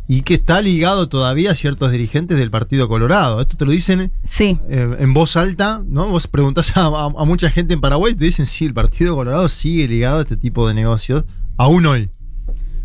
y 0.06 0.22
que 0.22 0.34
está 0.34 0.62
ligado 0.62 1.08
todavía 1.10 1.50
a 1.50 1.54
ciertos 1.54 1.90
dirigentes 1.92 2.38
del 2.38 2.50
Partido 2.50 2.88
Colorado. 2.88 3.40
Esto 3.42 3.56
te 3.58 3.66
lo 3.66 3.72
dicen 3.72 4.10
sí. 4.22 4.58
eh, 4.70 4.96
en 5.00 5.12
voz 5.12 5.36
alta, 5.36 5.82
¿no? 5.84 6.08
Vos 6.08 6.26
preguntás 6.28 6.74
a, 6.76 6.86
a- 6.86 7.04
a 7.06 7.24
mucha 7.26 7.50
gente 7.50 7.74
en 7.74 7.80
Paraguay 7.82 8.12
y 8.12 8.16
te 8.16 8.24
dicen, 8.24 8.46
sí, 8.46 8.64
el 8.64 8.72
Partido 8.72 9.14
Colorado 9.16 9.48
sigue 9.48 9.86
ligado 9.86 10.18
a 10.18 10.22
este 10.22 10.36
tipo 10.38 10.66
de 10.66 10.72
negocios, 10.74 11.24
aún 11.58 11.84
hoy. 11.84 12.08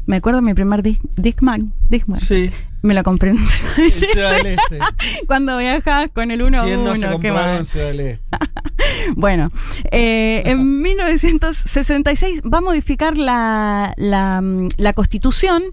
Me 0.05 0.17
acuerdo 0.17 0.41
de 0.41 0.45
mi 0.47 0.53
primer 0.53 0.83
Dis- 0.83 0.99
Discman. 1.15 1.71
Discman. 1.89 2.19
Sí, 2.19 2.51
Me 2.81 2.93
lo 2.93 3.03
compré 3.03 3.31
en 3.31 3.37
en 3.37 3.47
Ciudad 3.91 4.37
del 4.37 4.47
Este. 4.47 4.79
cuando 5.27 5.57
viajas 5.57 6.09
con 6.13 6.31
el 6.31 6.41
1 6.41 6.63
¿Quién 6.63 6.83
no 6.83 6.95
se 6.95 7.07
1 7.07 7.19
¿qué 7.19 7.29
compró 7.29 7.37
algo 7.37 7.49
más? 7.51 7.59
en 7.59 7.65
Ciudad 7.65 7.87
del 7.87 7.99
Este? 7.99 8.21
Bueno, 9.15 9.51
eh, 9.91 10.43
en 10.45 10.81
1966 10.81 12.41
va 12.41 12.57
a 12.57 12.61
modificar 12.61 13.17
la, 13.17 13.93
la, 13.97 14.41
mm, 14.41 14.69
la 14.77 14.93
constitución 14.93 15.63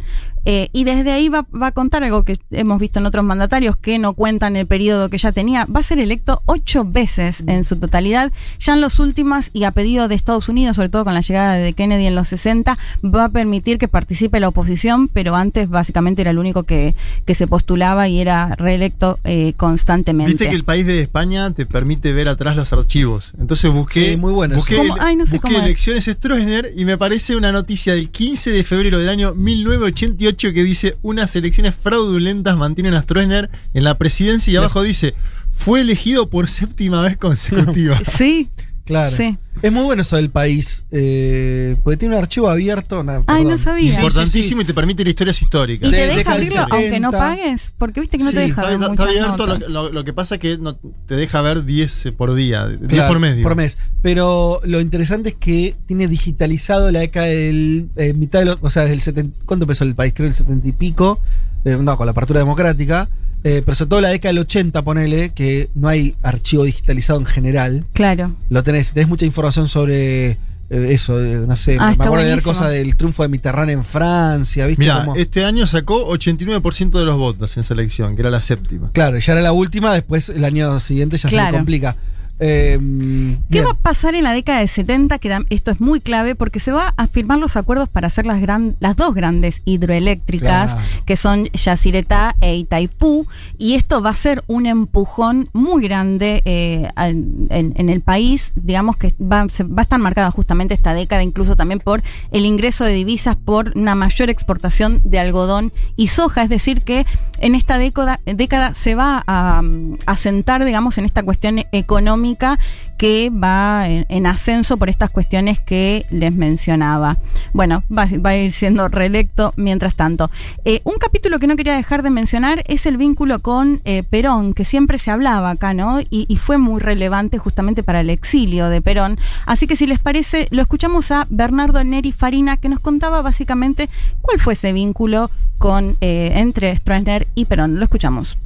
eh, 0.46 0.70
y 0.72 0.84
desde 0.84 1.10
ahí 1.12 1.28
va, 1.28 1.46
va 1.52 1.66
a 1.68 1.72
contar 1.72 2.02
algo 2.02 2.24
que 2.24 2.38
hemos 2.50 2.80
visto 2.80 2.98
en 2.98 3.04
otros 3.04 3.22
mandatarios 3.24 3.76
que 3.76 3.98
no 3.98 4.14
cuentan 4.14 4.56
el 4.56 4.66
periodo 4.66 5.10
que 5.10 5.18
ya 5.18 5.32
tenía. 5.32 5.66
Va 5.66 5.80
a 5.80 5.82
ser 5.82 5.98
electo 5.98 6.42
ocho 6.46 6.84
veces 6.84 7.44
en 7.46 7.62
su 7.64 7.76
totalidad. 7.76 8.32
Ya 8.58 8.72
en 8.72 8.80
los 8.80 9.00
últimos 9.00 9.50
y 9.52 9.64
a 9.64 9.72
pedido 9.72 10.08
de 10.08 10.14
Estados 10.14 10.48
Unidos, 10.48 10.76
sobre 10.76 10.88
todo 10.88 11.04
con 11.04 11.12
la 11.12 11.20
llegada 11.20 11.54
de 11.56 11.74
Kennedy 11.74 12.06
en 12.06 12.14
los 12.14 12.28
60, 12.28 12.78
va 13.04 13.24
a 13.24 13.28
permitir 13.28 13.76
que 13.76 13.86
participe 13.86 14.40
la 14.40 14.48
oposición, 14.48 15.08
pero 15.08 15.36
antes 15.36 15.68
básicamente 15.68 15.99
era 16.22 16.30
el 16.30 16.38
único 16.38 16.64
que, 16.64 16.94
que 17.24 17.34
se 17.34 17.46
postulaba 17.46 18.08
y 18.08 18.20
era 18.20 18.54
reelecto 18.56 19.18
eh, 19.24 19.54
constantemente. 19.56 20.32
Viste 20.32 20.48
que 20.48 20.56
el 20.56 20.64
país 20.64 20.86
de 20.86 21.00
España 21.00 21.50
te 21.52 21.66
permite 21.66 22.12
ver 22.12 22.28
atrás 22.28 22.56
los 22.56 22.72
archivos. 22.72 23.32
Entonces 23.38 23.72
busqué, 23.72 24.10
Sí, 24.10 24.16
muy 24.16 24.32
bueno 24.32 24.54
busqué, 24.56 24.76
¿Cómo? 24.76 24.96
Ay, 25.00 25.16
no 25.16 25.26
sé 25.26 25.36
busqué 25.36 25.48
cómo 25.48 25.58
es. 25.58 25.64
elecciones 25.64 26.04
Stroessner 26.04 26.72
y 26.76 26.84
me 26.84 26.92
aparece 26.92 27.36
una 27.36 27.52
noticia 27.52 27.94
del 27.94 28.10
15 28.10 28.50
de 28.50 28.64
febrero 28.64 28.98
del 28.98 29.08
año 29.08 29.34
1988 29.34 30.52
que 30.52 30.62
dice 30.64 30.96
unas 31.02 31.34
elecciones 31.36 31.74
fraudulentas 31.74 32.56
mantienen 32.56 32.94
a 32.94 33.02
Stroessner 33.02 33.50
en 33.74 33.84
la 33.84 33.98
presidencia 33.98 34.52
y 34.52 34.56
abajo 34.56 34.82
dice 34.82 35.14
fue 35.52 35.80
elegido 35.80 36.30
por 36.30 36.48
séptima 36.48 37.02
vez 37.02 37.16
consecutiva. 37.16 37.98
Sí, 38.10 38.48
Claro. 38.84 39.16
Sí. 39.16 39.38
Es 39.62 39.70
muy 39.70 39.84
bueno 39.84 40.02
eso 40.02 40.16
del 40.16 40.30
país. 40.30 40.84
eh, 40.90 41.76
porque 41.84 41.96
tiene 41.98 42.16
un 42.16 42.22
archivo 42.22 42.48
abierto. 42.48 43.04
nah, 43.04 43.20
Ay, 43.26 43.44
no 43.44 43.56
sabía. 43.58 43.88
Sí, 43.88 43.88
sí, 43.90 43.94
sí. 43.94 44.00
Importantísimo 44.06 44.62
y 44.62 44.64
te 44.64 44.74
permite 44.74 45.02
ir 45.02 45.08
a 45.08 45.10
historias 45.10 45.40
históricas. 45.42 45.88
y 45.88 45.92
te 45.92 45.96
De- 45.98 46.02
deja 46.06 46.16
deja 46.18 46.32
abrirlo 46.32 46.60
aunque 46.70 47.00
no 47.00 47.10
70. 47.10 47.18
pagues, 47.18 47.72
porque 47.78 48.00
viste 48.00 48.18
que 48.18 48.24
no 48.24 48.30
te 48.30 48.40
deja 48.40 48.62
Está, 48.62 48.78
ver 48.78 48.90
está- 48.90 49.02
abierto, 49.04 49.46
lo, 49.46 49.68
lo- 49.68 49.92
lo 49.92 50.04
que 50.04 50.12
pasa 50.12 50.34
es 50.36 50.40
que 50.40 50.58
no, 50.58 50.76
te 51.06 51.14
deja 51.14 51.40
ver 51.42 51.64
10 51.64 52.08
por 52.16 52.34
día, 52.34 52.66
10 52.66 52.80
Claro, 52.88 53.08
por 53.08 53.20
medio. 53.20 53.42
Por 53.42 53.54
mes. 53.56 53.78
Pero 54.02 54.60
lo 54.64 54.80
interesante 54.80 55.30
es 55.30 55.34
que 55.36 55.76
tiene 55.86 56.08
digitalizado 56.08 56.90
la 56.90 57.00
década 57.00 57.26
del. 57.26 57.90
eh, 57.96 58.14
mitad 58.14 58.40
de 58.40 58.46
los. 58.46 58.58
O 58.62 58.70
sea, 58.70 58.82
desde 58.82 58.94
el 58.94 59.00
70. 59.00 59.38
¿Cuánto 59.46 59.64
empezó 59.64 59.84
el 59.84 59.94
país? 59.94 60.12
Creo 60.16 60.26
el 60.26 60.34
70 60.34 60.68
y 60.68 60.72
pico. 60.72 61.20
eh, 61.64 61.76
no, 61.78 61.96
con 61.98 62.06
la 62.06 62.12
apertura 62.12 62.40
democrática. 62.40 63.08
Eh, 63.44 63.62
pero 63.64 63.74
sobre 63.74 63.88
todo 63.90 64.00
la 64.00 64.08
década 64.08 64.30
del 64.32 64.38
80, 64.40 64.82
ponele, 64.82 65.30
que 65.30 65.70
no 65.74 65.88
hay 65.88 66.14
archivo 66.22 66.64
digitalizado 66.64 67.18
en 67.20 67.26
general. 67.26 67.84
Claro. 67.92 68.36
Lo 68.50 68.62
tenés. 68.62 68.92
Tenés 68.92 69.08
mucha 69.08 69.24
información 69.26 69.68
sobre. 69.68 70.38
eh, 70.72 70.86
eso, 70.90 71.20
eh, 71.20 71.44
no 71.48 71.56
sé, 71.56 71.76
Ah, 71.80 71.86
me 71.86 71.92
está 71.92 72.04
acuerdo 72.04 72.22
de 72.24 72.30
leer 72.30 72.42
buenísimo. 72.42 72.52
cosas 72.64 72.70
del 72.72 72.94
triunfo 72.96 73.24
de 73.24 73.28
Mitterrand 73.28 73.70
en 73.70 73.82
Francia, 73.84 74.66
¿viste? 74.66 74.80
Mira, 74.80 75.04
Como- 75.04 75.16
este 75.16 75.44
año 75.44 75.66
sacó 75.66 76.06
89% 76.06 76.98
de 77.00 77.04
los 77.06 77.16
votos 77.16 77.56
en 77.56 77.62
esa 77.62 77.74
elección, 77.74 78.14
que 78.14 78.22
era 78.22 78.30
la 78.30 78.40
séptima. 78.40 78.90
Claro, 78.92 79.18
ya 79.18 79.32
era 79.32 79.42
la 79.42 79.52
última, 79.52 79.92
después 79.92 80.28
el 80.28 80.44
año 80.44 80.78
siguiente 80.78 81.16
ya 81.16 81.28
se 81.28 81.34
le 81.36 81.50
complica. 81.50 81.96
Eh, 82.40 82.78
¿Qué 82.80 83.38
bien. 83.50 83.66
va 83.66 83.70
a 83.72 83.74
pasar 83.74 84.14
en 84.14 84.24
la 84.24 84.32
década 84.32 84.60
de 84.60 84.66
70? 84.66 85.18
Que 85.18 85.38
esto 85.50 85.70
es 85.70 85.80
muy 85.80 86.00
clave 86.00 86.34
porque 86.34 86.58
se 86.58 86.72
va 86.72 86.94
a 86.96 87.06
firmar 87.06 87.38
los 87.38 87.56
acuerdos 87.56 87.88
para 87.90 88.06
hacer 88.06 88.24
las, 88.24 88.40
gran, 88.40 88.76
las 88.80 88.96
dos 88.96 89.14
grandes 89.14 89.60
hidroeléctricas, 89.66 90.72
Claro. 90.72 90.88
que 91.04 91.16
son 91.16 91.48
Yacyretá 91.52 92.36
e 92.40 92.56
Itaipú, 92.56 93.26
y 93.58 93.74
esto 93.74 94.00
va 94.02 94.10
a 94.10 94.16
ser 94.16 94.42
un 94.46 94.64
empujón 94.66 95.50
muy 95.52 95.82
grande 95.82 96.40
eh, 96.46 96.88
en, 96.96 97.46
en- 97.50 97.74
en 97.76 97.90
el 97.90 98.00
país. 98.00 98.52
Digamos 98.56 98.96
que 98.96 99.14
va, 99.20 99.46
se- 99.50 99.64
va 99.64 99.80
a 99.80 99.82
estar 99.82 99.98
marcada 100.00 100.30
justamente 100.30 100.72
esta 100.72 100.94
década, 100.94 101.22
incluso 101.22 101.56
también 101.56 101.80
por 101.80 102.02
el 102.30 102.46
ingreso 102.46 102.84
de 102.84 102.94
divisas 102.94 103.36
por 103.36 103.72
una 103.76 103.94
mayor 103.94 104.30
exportación 104.30 105.02
de 105.04 105.18
algodón 105.18 105.72
y 105.96 106.08
soja. 106.08 106.42
Es 106.44 106.48
decir, 106.48 106.82
que 106.82 107.04
en 107.38 107.54
esta 107.54 107.76
década, 107.78 108.20
década 108.24 108.74
se 108.74 108.94
va 108.94 109.22
a, 109.26 109.60
mm, 109.62 109.96
a 110.06 110.16
sentar, 110.16 110.64
digamos, 110.64 110.96
en 110.96 111.04
esta 111.04 111.22
cuestión 111.22 111.60
económica 111.72 112.29
que 112.36 113.30
va 113.30 113.88
en, 113.88 114.04
en 114.08 114.26
ascenso 114.26 114.76
por 114.76 114.90
estas 114.90 115.10
cuestiones 115.10 115.58
que 115.58 116.04
les 116.10 116.32
mencionaba. 116.32 117.16
Bueno, 117.52 117.82
va, 117.90 118.06
va 118.24 118.30
a 118.30 118.36
ir 118.36 118.52
siendo 118.52 118.88
reelecto 118.88 119.54
mientras 119.56 119.94
tanto. 119.94 120.30
Eh, 120.64 120.82
un 120.84 120.94
capítulo 121.00 121.38
que 121.38 121.46
no 121.46 121.56
quería 121.56 121.74
dejar 121.74 122.02
de 122.02 122.10
mencionar 122.10 122.62
es 122.66 122.86
el 122.86 122.96
vínculo 122.96 123.40
con 123.40 123.80
eh, 123.84 124.02
Perón, 124.02 124.54
que 124.54 124.64
siempre 124.64 124.98
se 124.98 125.10
hablaba 125.10 125.50
acá, 125.50 125.72
¿no? 125.72 126.00
Y, 126.00 126.26
y 126.28 126.36
fue 126.36 126.58
muy 126.58 126.80
relevante 126.80 127.38
justamente 127.38 127.82
para 127.82 128.00
el 128.00 128.10
exilio 128.10 128.68
de 128.68 128.82
Perón. 128.82 129.18
Así 129.46 129.66
que 129.66 129.76
si 129.76 129.86
les 129.86 129.98
parece, 129.98 130.48
lo 130.50 130.60
escuchamos 130.62 131.10
a 131.10 131.26
Bernardo 131.30 131.82
Neri 131.84 132.12
Farina, 132.12 132.58
que 132.58 132.68
nos 132.68 132.80
contaba 132.80 133.22
básicamente 133.22 133.88
cuál 134.20 134.38
fue 134.38 134.52
ese 134.52 134.72
vínculo 134.72 135.30
con, 135.58 135.96
eh, 136.00 136.32
entre 136.34 136.76
Stroessner 136.76 137.28
y 137.34 137.46
Perón. 137.46 137.78
Lo 137.78 137.84
escuchamos. 137.84 138.36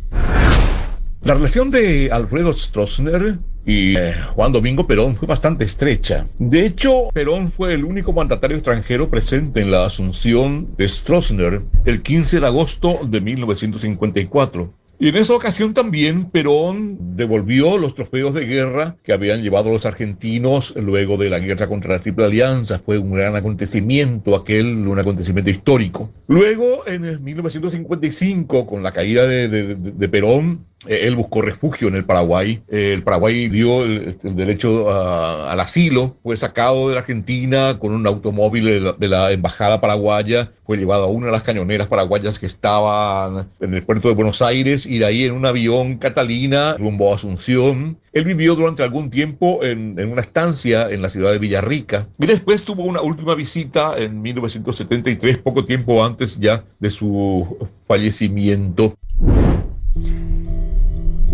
La 1.25 1.35
relación 1.35 1.71
de 1.71 2.11
Alfredo 2.12 2.52
Stroessner 2.52 3.38
y 3.64 3.97
eh, 3.97 4.12
Juan 4.35 4.52
Domingo 4.52 4.87
Perón 4.87 5.16
fue 5.16 5.26
bastante 5.26 5.64
estrecha. 5.64 6.26
De 6.38 6.66
hecho, 6.66 7.09
Perón 7.14 7.50
fue 7.50 7.73
el 7.73 7.85
único 7.85 8.12
mandatario 8.12 8.59
extranjero 8.59 9.09
presente 9.09 9.62
en 9.62 9.71
la 9.71 9.87
asunción 9.87 10.69
de 10.76 10.87
Stroessner 10.87 11.62
el 11.87 12.02
15 12.02 12.40
de 12.40 12.47
agosto 12.47 13.00
de 13.09 13.23
1954. 13.23 14.75
Y 15.00 15.09
en 15.09 15.16
esa 15.16 15.35
ocasión 15.35 15.75
también 15.75 16.31
Perón 16.31 17.16
devolvió 17.16 17.78
los 17.78 17.95
trofeos 17.97 18.33
de 18.33 18.47
guerra 18.47 18.97
que 19.02 19.12
habían 19.12 19.43
llevado 19.43 19.73
los 19.73 19.87
argentinos 19.87 20.73
luego 20.76 21.16
de 21.16 21.31
la 21.31 21.40
guerra 21.40 21.66
contra 21.66 21.95
la 21.95 21.99
Triple 22.00 22.26
Alianza. 22.26 22.78
Fue 22.78 22.99
un 22.99 23.12
gran 23.12 23.35
acontecimiento 23.35 24.37
aquel, 24.37 24.87
un 24.87 24.99
acontecimiento 24.99 25.50
histórico. 25.50 26.11
Luego, 26.28 26.87
en 26.87 27.04
el 27.07 27.19
1955, 27.19 28.66
con 28.66 28.83
la 28.85 28.93
caída 28.93 29.26
de, 29.26 29.49
de- 29.49 29.75
de- 29.75 30.09
Perón, 30.09 30.61
él 30.87 31.16
buscó 31.16 31.43
refugio 31.43 31.88
en 31.88 31.97
el 31.97 32.04
Paraguay. 32.04 32.62
Eh, 32.69 32.93
el 32.95 33.02
Paraguay 33.02 33.49
dio 33.49 33.85
el, 33.85 34.19
derecho 34.23 34.93
al 34.93 35.59
asilo. 35.61 36.16
Fue 36.23 36.37
sacado 36.37 36.88
de 36.88 36.95
la 36.95 37.00
Argentina 37.00 37.78
con 37.78 37.93
un 37.93 38.07
automóvil 38.07 38.64
de 38.99 39.09
la, 39.09 39.33
embajada 39.33 39.81
paraguaya. 39.81 40.50
Fue 40.66 40.76
llevado 40.76 41.04
a 41.04 41.09
una 41.09 41.26
de 41.26 41.33
las 41.33 41.43
cañoneras 41.43 41.88
paraguayas 41.88 42.38
que 42.38 42.47
estaban 42.47 43.49
en 43.61 43.75
el 43.75 43.83
puerto 43.83 44.09
de 44.09 44.14
Buenos 44.14 44.43
Aires 44.43 44.87
y 44.87 44.99
de 44.99 45.07
ahí 45.07 45.25
en 45.25 45.33
un 45.33 45.47
avión 45.47 45.97
Catalina 45.97 46.76
rumbo 46.78 47.12
a 47.12 47.16
Asunción. 47.16 47.99
Él 48.12 48.25
vivió 48.25 48.54
durante 48.54 48.83
algún 48.83 49.11
tiempo 49.11 49.64
en 49.64 49.99
una 49.99 50.21
estancia 50.21 50.88
en 50.90 51.02
la 51.02 51.11
ciudad 51.11 51.33
de 51.33 51.38
Villarrica 51.38 52.07
y 52.19 52.26
después 52.26 52.62
tuvo 52.62 52.85
una 52.85 53.00
última 53.00 53.35
visita 53.35 53.95
en 53.99 54.23
1973, 54.23 55.38
poco 55.38 55.64
tiempo 55.64 56.04
antes 56.04 56.38
ya 56.38 56.64
de 56.78 56.90
su 56.90 57.69
fallecimiento. 57.88 58.95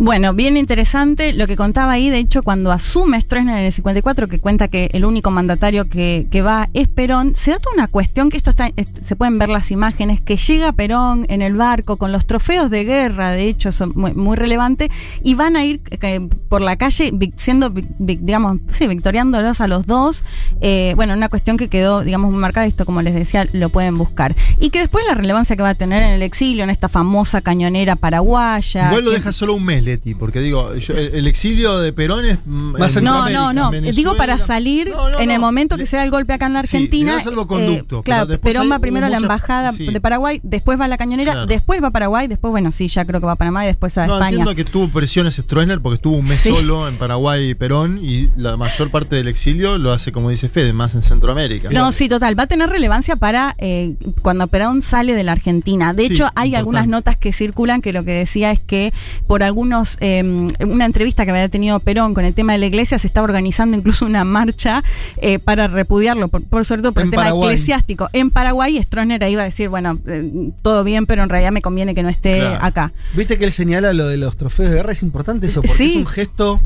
Bueno, 0.02 0.32
bien 0.32 0.56
interesante 0.56 1.34
lo 1.34 1.46
que 1.46 1.56
contaba 1.56 1.92
ahí. 1.92 2.08
De 2.08 2.16
hecho, 2.16 2.42
cuando 2.42 2.72
asume 2.72 3.20
Stroessner 3.20 3.58
en 3.58 3.66
el 3.66 3.72
54, 3.72 4.28
que 4.28 4.38
cuenta 4.38 4.68
que 4.68 4.88
el 4.94 5.04
único 5.04 5.30
mandatario 5.30 5.90
que, 5.90 6.26
que 6.30 6.40
va 6.40 6.70
es 6.72 6.88
Perón, 6.88 7.34
se 7.34 7.50
da 7.50 7.58
toda 7.58 7.74
una 7.74 7.86
cuestión 7.86 8.30
que 8.30 8.38
esto 8.38 8.48
está, 8.48 8.70
est- 8.76 8.98
se 9.04 9.14
pueden 9.14 9.38
ver 9.38 9.50
las 9.50 9.70
imágenes, 9.70 10.22
que 10.22 10.38
llega 10.38 10.72
Perón 10.72 11.26
en 11.28 11.42
el 11.42 11.54
barco 11.54 11.98
con 11.98 12.12
los 12.12 12.26
trofeos 12.26 12.70
de 12.70 12.84
guerra, 12.84 13.32
de 13.32 13.44
hecho, 13.46 13.72
son 13.72 13.92
muy, 13.94 14.14
muy 14.14 14.38
relevantes, 14.38 14.88
y 15.22 15.34
van 15.34 15.54
a 15.54 15.66
ir 15.66 15.82
eh, 15.90 16.26
por 16.48 16.62
la 16.62 16.76
calle 16.76 17.12
siendo, 17.36 17.70
digamos, 17.98 18.56
sí, 18.72 18.86
victoriándolos 18.86 19.60
a 19.60 19.68
los 19.68 19.84
dos. 19.86 20.24
Eh, 20.62 20.94
bueno, 20.96 21.12
una 21.12 21.28
cuestión 21.28 21.58
que 21.58 21.68
quedó, 21.68 22.02
digamos, 22.04 22.30
muy 22.30 22.40
marcada, 22.40 22.64
esto 22.66 22.86
como 22.86 23.02
les 23.02 23.12
decía, 23.14 23.46
lo 23.52 23.68
pueden 23.68 23.96
buscar. 23.96 24.34
Y 24.60 24.70
que 24.70 24.78
después 24.78 25.04
la 25.06 25.14
relevancia 25.14 25.56
que 25.56 25.62
va 25.62 25.68
a 25.68 25.74
tener 25.74 26.02
en 26.02 26.14
el 26.14 26.22
exilio, 26.22 26.64
en 26.64 26.70
esta 26.70 26.88
famosa 26.88 27.42
cañonera 27.42 27.96
paraguaya. 27.96 28.86
Igual 28.88 29.04
lo 29.04 29.10
deja 29.10 29.30
solo 29.32 29.52
un 29.56 29.64
mes, 29.66 29.89
Porque 30.18 30.40
digo, 30.40 30.74
yo- 30.76 30.94
el, 30.94 31.14
el 31.14 31.26
exilio 31.26 31.78
de 31.78 31.92
Perón 31.92 32.24
es. 32.24 32.38
mm, 32.44 32.78
Más 32.78 32.96
en 32.96 33.04
No, 33.04 33.28
no, 33.30 33.52
no. 33.52 33.70
Digo 33.70 34.16
para 34.16 34.38
salir 34.38 34.90
No, 34.90 35.10
no, 35.10 35.18
en 35.20 35.30
el 35.30 35.40
momento 35.40 35.76
que 35.76 35.86
se 35.86 35.96
da 35.96 36.02
el 36.02 36.10
golpe 36.10 36.32
acá 36.32 36.46
en 36.46 36.54
la 36.54 36.62
Sí, 36.62 36.76
Argentina. 36.76 37.14
da 37.14 37.20
salvoconducto, 37.20 38.00
eh, 38.00 38.02
claro, 38.04 38.38
Perón 38.40 38.70
va 38.70 38.78
primero 38.78 39.06
a 39.06 39.08
la 39.08 39.16
embajada 39.18 39.72
sí. 39.72 39.86
de 39.86 40.00
Paraguay, 40.00 40.40
después 40.42 40.78
va 40.80 40.84
a 40.84 40.88
la 40.88 40.96
cañonera, 40.98 41.32
Claro. 41.32 41.46
después 41.46 41.82
va 41.82 41.88
a 41.88 41.90
Paraguay, 41.90 42.26
después, 42.28 42.50
bueno, 42.50 42.72
sí, 42.72 42.88
ya 42.88 43.04
creo 43.04 43.20
que 43.20 43.26
va 43.26 43.32
a 43.32 43.36
Panamá 43.36 43.64
y 43.64 43.68
después 43.68 43.96
a 43.98 44.06
No, 44.06 44.14
España. 44.14 44.28
entiendo 44.30 44.54
que 44.54 44.64
tuvo 44.64 44.88
presiones 44.88 45.34
Stroessner 45.34 45.80
porque 45.80 45.96
estuvo 45.96 46.16
un 46.16 46.24
mes 46.24 46.40
Sí. 46.40 46.50
solo 46.50 46.88
en 46.88 46.96
Paraguay 46.98 47.50
y 47.50 47.54
Perón 47.54 47.98
y 48.02 48.30
la 48.36 48.56
mayor 48.56 48.90
parte 48.90 49.16
del 49.16 49.28
exilio 49.28 49.78
lo 49.78 49.92
hace, 49.92 50.12
como 50.12 50.30
dice 50.30 50.48
Fede, 50.48 50.72
más 50.72 50.94
en 50.94 51.02
Centroamérica. 51.02 51.68
No, 51.70 51.92
sí, 51.92 52.08
total. 52.08 52.38
Va 52.38 52.44
a 52.44 52.46
tener 52.46 52.68
relevancia 52.70 53.16
para 53.16 53.54
eh, 53.58 53.94
cuando 54.22 54.46
Perón 54.48 54.82
sale 54.82 55.14
de 55.14 55.22
la 55.24 55.32
Argentina. 55.32 55.92
De 55.94 56.06
Sí, 56.06 56.12
hecho, 56.14 56.28
hay 56.34 56.54
algunas 56.54 56.86
notas 56.88 57.16
que 57.16 57.32
circulan 57.32 57.80
que 57.82 57.92
lo 57.92 58.04
que 58.04 58.12
decía 58.12 58.50
es 58.52 58.60
que 58.60 58.92
por 59.26 59.42
algunos, 59.42 59.79
eh, 60.00 60.22
una 60.60 60.84
entrevista 60.86 61.24
que 61.24 61.30
había 61.30 61.48
tenido 61.48 61.80
Perón 61.80 62.14
con 62.14 62.24
el 62.24 62.34
tema 62.34 62.52
de 62.52 62.58
la 62.58 62.66
iglesia, 62.66 62.98
se 62.98 63.06
estaba 63.06 63.24
organizando 63.24 63.76
incluso 63.76 64.06
una 64.06 64.24
marcha 64.24 64.82
eh, 65.18 65.38
para 65.38 65.68
repudiarlo, 65.68 66.28
por, 66.28 66.42
por 66.44 66.64
sobre 66.64 66.82
todo 66.82 66.92
por 66.92 67.02
En 67.02 67.06
el 67.08 67.10
tema 67.12 67.22
Paraguay. 67.24 67.48
eclesiástico. 67.50 68.08
En 68.12 68.30
Paraguay, 68.30 68.82
Stroessner 68.82 69.22
ahí 69.24 69.32
iba 69.32 69.42
a 69.42 69.46
decir, 69.46 69.68
bueno, 69.68 69.98
eh, 70.06 70.50
todo 70.62 70.84
bien, 70.84 71.06
pero 71.06 71.22
en 71.22 71.28
realidad 71.28 71.52
me 71.52 71.62
conviene 71.62 71.94
que 71.94 72.02
no 72.02 72.08
esté 72.08 72.38
Claro. 72.38 72.64
acá. 72.64 72.92
Viste 73.16 73.38
que 73.38 73.44
él 73.44 73.52
señala 73.52 73.92
lo 73.92 74.06
de 74.08 74.16
los 74.16 74.36
trofeos 74.36 74.70
de 74.70 74.76
guerra, 74.76 74.92
es 74.92 75.02
importante 75.02 75.46
eso, 75.46 75.62
porque 75.62 75.76
Sí. 75.76 75.90
es 75.90 75.96
un 75.96 76.06
gesto. 76.06 76.60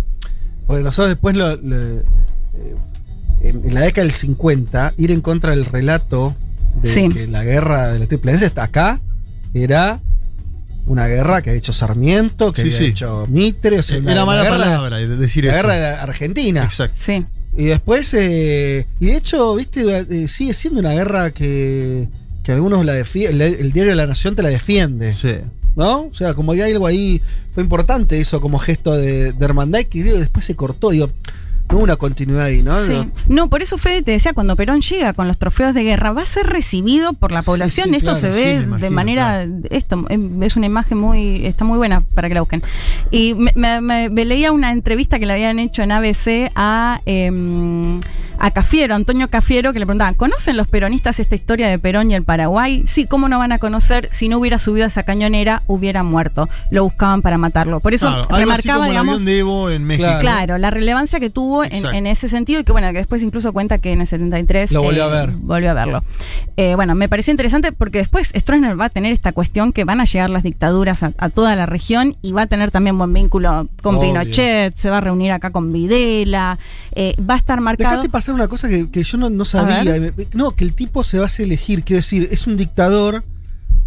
Porque 0.67 0.83
nosotros 0.83 1.09
después 1.11 1.37
lo. 1.37 1.57
lo- 1.57 1.77
eh, 1.77 2.05
en, 3.43 3.75
la 3.75 3.81
década 3.81 4.05
del 4.05 4.13
50, 4.13 4.95
ir 4.97 5.11
en 5.13 5.21
contra 5.21 5.51
del 5.51 5.67
relato 5.67 6.35
de 6.81 6.89
Sí. 6.89 7.09
que 7.11 7.27
la 7.27 7.45
guerra 7.45 7.89
de 7.89 7.99
la 7.99 8.07
Triple 8.07 8.31
Alianza 8.31 8.47
está 8.47 8.63
acá 8.65 9.01
era 9.53 10.01
una 10.87 11.07
guerra 11.07 11.41
que 11.43 11.51
ha 11.51 11.53
hecho 11.55 11.73
Sarmiento, 11.73 12.53
que 12.53 12.63
Sí, 12.63 12.69
había 12.69 12.79
sí. 12.79 12.85
hecho 12.87 13.27
Mitre, 13.31 13.79
o 13.79 13.83
sea, 13.83 13.99
una- 13.99 14.13
Era 14.13 14.21
la 14.21 14.27
mala 14.27 14.43
guerra- 14.43 14.59
palabra 14.59 14.97
decir 14.99 15.45
La 15.45 15.53
eso. 15.59 15.67
guerra 15.69 16.03
Argentina. 16.03 16.65
Exacto. 16.65 16.97
Sí. 17.01 17.25
Y 17.57 17.65
después, 17.67 18.13
eh, 18.15 18.87
y 19.01 19.07
de 19.07 19.17
hecho, 19.17 19.55
viste, 19.55 19.83
eh, 20.11 20.29
sigue 20.29 20.53
siendo 20.55 20.81
una 20.81 20.93
guerra 20.93 21.31
que, 21.31 22.09
que 22.43 22.53
algunos 22.53 22.85
la 22.85 22.93
defienden, 22.95 23.41
el, 23.41 23.55
el 23.61 23.73
diario 23.73 23.93
de 23.93 23.97
la 23.97 24.07
Nación 24.07 24.35
te 24.35 24.43
la 24.43 24.49
defiende, 24.49 25.15
Sí. 25.15 25.37
¿no? 25.77 26.03
O 26.07 26.15
sea, 26.15 26.35
como 26.35 26.53
que 26.53 26.63
hay 26.65 26.73
algo 26.73 26.87
ahí, 26.87 27.23
fue 27.55 27.63
importante 27.63 28.21
eso 28.21 28.41
como 28.41 28.59
gesto 28.59 28.97
de, 28.97 29.33
de 29.33 29.45
hermandad 29.45 29.83
que 29.85 30.03
después 30.03 30.45
se 30.45 30.57
cortó, 30.57 30.91
digo, 30.91 31.11
no 31.75 31.81
una 31.83 31.97
continuidad 31.97 32.45
ahí, 32.47 32.63
¿no? 32.63 32.79
Sí. 32.87 33.11
No, 33.29 33.49
por 33.49 33.63
eso 33.63 33.79
Fede 33.79 34.03
te 34.03 34.11
decía, 34.13 34.33
cuando 34.33 34.57
Perón 34.57 34.81
llega 34.81 35.13
con 35.13 35.29
los 35.29 35.39
trofeos 35.39 35.75
de 35.75 35.83
guerra, 35.85 36.13
va 36.13 36.23
a 36.23 36.27
ser 36.27 36.47
recibido 36.47 37.13
por 37.13 37.33
la 37.33 37.43
población. 37.43 37.89
sí, 37.91 37.97
esto 37.97 38.13
claro, 38.13 38.21
se 38.21 38.29
ve 38.31 38.67
de 38.81 38.91
manera, 38.91 39.47
esto 39.71 40.05
em, 40.09 40.43
es 40.43 40.57
una 40.57 40.67
imagen 40.67 40.99
muy, 40.99 41.47
está 41.47 41.65
muy 41.65 41.77
buena 41.79 42.01
para 42.15 42.29
que 42.29 42.35
la 42.35 42.41
busquen. 42.41 42.63
Y 43.11 43.35
me, 43.35 43.53
me- 43.55 43.81
me- 43.81 44.11
me 44.11 44.25
leía 44.25 44.53
una 44.53 44.73
entrevista 44.73 45.19
que 45.19 45.27
le 45.27 45.33
habían 45.35 45.59
hecho 45.59 45.83
en 45.83 45.93
ABC 45.93 46.51
a 46.55 47.01
a 48.39 48.51
Cafiero, 48.51 48.95
Antonio 48.95 49.29
Cafiero, 49.29 49.73
que 49.73 49.79
le 49.79 49.87
preguntaban, 49.87 50.15
¿conocen 50.15 50.57
los 50.57 50.69
peronistas 50.69 51.21
esta 51.21 51.35
historia 51.35 51.69
de 51.69 51.79
Perón 51.79 52.11
y 52.11 52.15
el 52.15 52.25
Paraguay? 52.25 52.85
Sí, 52.87 53.07
¿cómo 53.07 53.29
no 53.29 53.39
van 53.39 53.53
a 53.53 53.59
conocer? 53.59 54.09
Si 54.13 54.29
no 54.29 54.39
hubiera 54.39 54.59
subido 54.59 54.85
a 54.85 54.89
esa 54.89 55.03
cañonera, 55.03 55.63
hubiera 55.67 56.03
muerto. 56.03 56.49
Lo 56.71 56.85
buscaban 56.85 57.23
para 57.23 57.39
matarlo. 57.39 57.81
Por 57.81 57.95
eso 57.95 58.09
Claro, 58.09 58.27
remarcaba, 58.31 58.89
digamos, 58.89 59.25
de 59.25 59.39
Evo 59.39 59.71
en 59.71 59.85
México. 59.85 60.07
Claro. 60.07 60.21
Claro, 60.21 60.59
la 60.59 60.71
relevancia 60.71 61.21
que 61.21 61.31
tuvo 61.31 61.65
en, 61.65 61.87
en 61.87 62.07
ese 62.07 62.29
sentido 62.29 62.61
y 62.61 62.65
que 62.65 62.73
bueno, 62.73 62.89
que 62.89 62.99
después 62.99 63.23
incluso 63.23 63.53
cuenta 63.53 63.79
que 63.79 63.93
en 63.93 64.01
el 64.01 64.07
73 64.07 64.73
Lo 64.73 64.83
volvió 64.83 65.05
a 65.05 65.09
ver. 65.09 65.33
Volvió 65.33 65.71
a 65.71 65.75
verlo. 65.75 66.05
Eh, 66.57 66.75
bueno, 66.75 66.95
me 66.95 67.09
pareció 67.09 67.31
interesante 67.31 67.73
porque 67.73 67.99
después 67.99 68.33
Stroessner 68.35 68.79
va 68.81 68.87
a 68.87 68.91
tener 68.91 69.13
esta 69.13 69.33
cuestión 69.33 69.73
que 69.73 69.85
van 69.85 70.01
a 70.01 70.05
llegar 70.05 70.31
las 70.31 70.43
dictaduras 70.43 71.03
a, 71.03 71.13
a 71.19 71.29
toda 71.29 71.55
la 71.57 71.67
región 71.67 72.17
y 72.23 72.33
va 72.33 72.43
a 72.43 72.47
tener 72.47 72.71
también 72.71 72.99
buen 72.99 73.13
vínculo 73.13 73.69
con 73.83 73.97
Obvio. 73.97 74.13
Pinochet, 74.13 74.77
se 74.77 74.91
va 74.91 74.99
a 74.99 75.01
reunir 75.01 75.33
acá 75.33 75.51
con 75.51 75.73
Videla, 75.73 76.59
eh, 76.95 77.15
va 77.19 77.35
a 77.35 77.37
estar 77.37 77.61
marcado... 77.61 78.03
pasar 78.25 78.35
una 78.35 78.49
cosa 78.49 78.69
que, 78.71 78.91
que 78.91 79.03
yo 79.03 79.19
no, 79.19 79.29
no 79.29 79.45
sabía. 79.45 80.13
No, 80.33 80.53
que 80.53 80.65
el 80.65 80.73
tipo 80.73 81.05
se 81.05 81.19
va 81.19 81.25
a 81.25 81.27
hacer 81.27 81.45
elegir. 81.45 81.85
Quiero 81.85 81.99
decir, 81.99 82.29
es 82.31 82.47
un 82.47 82.57
dictador 82.57 83.23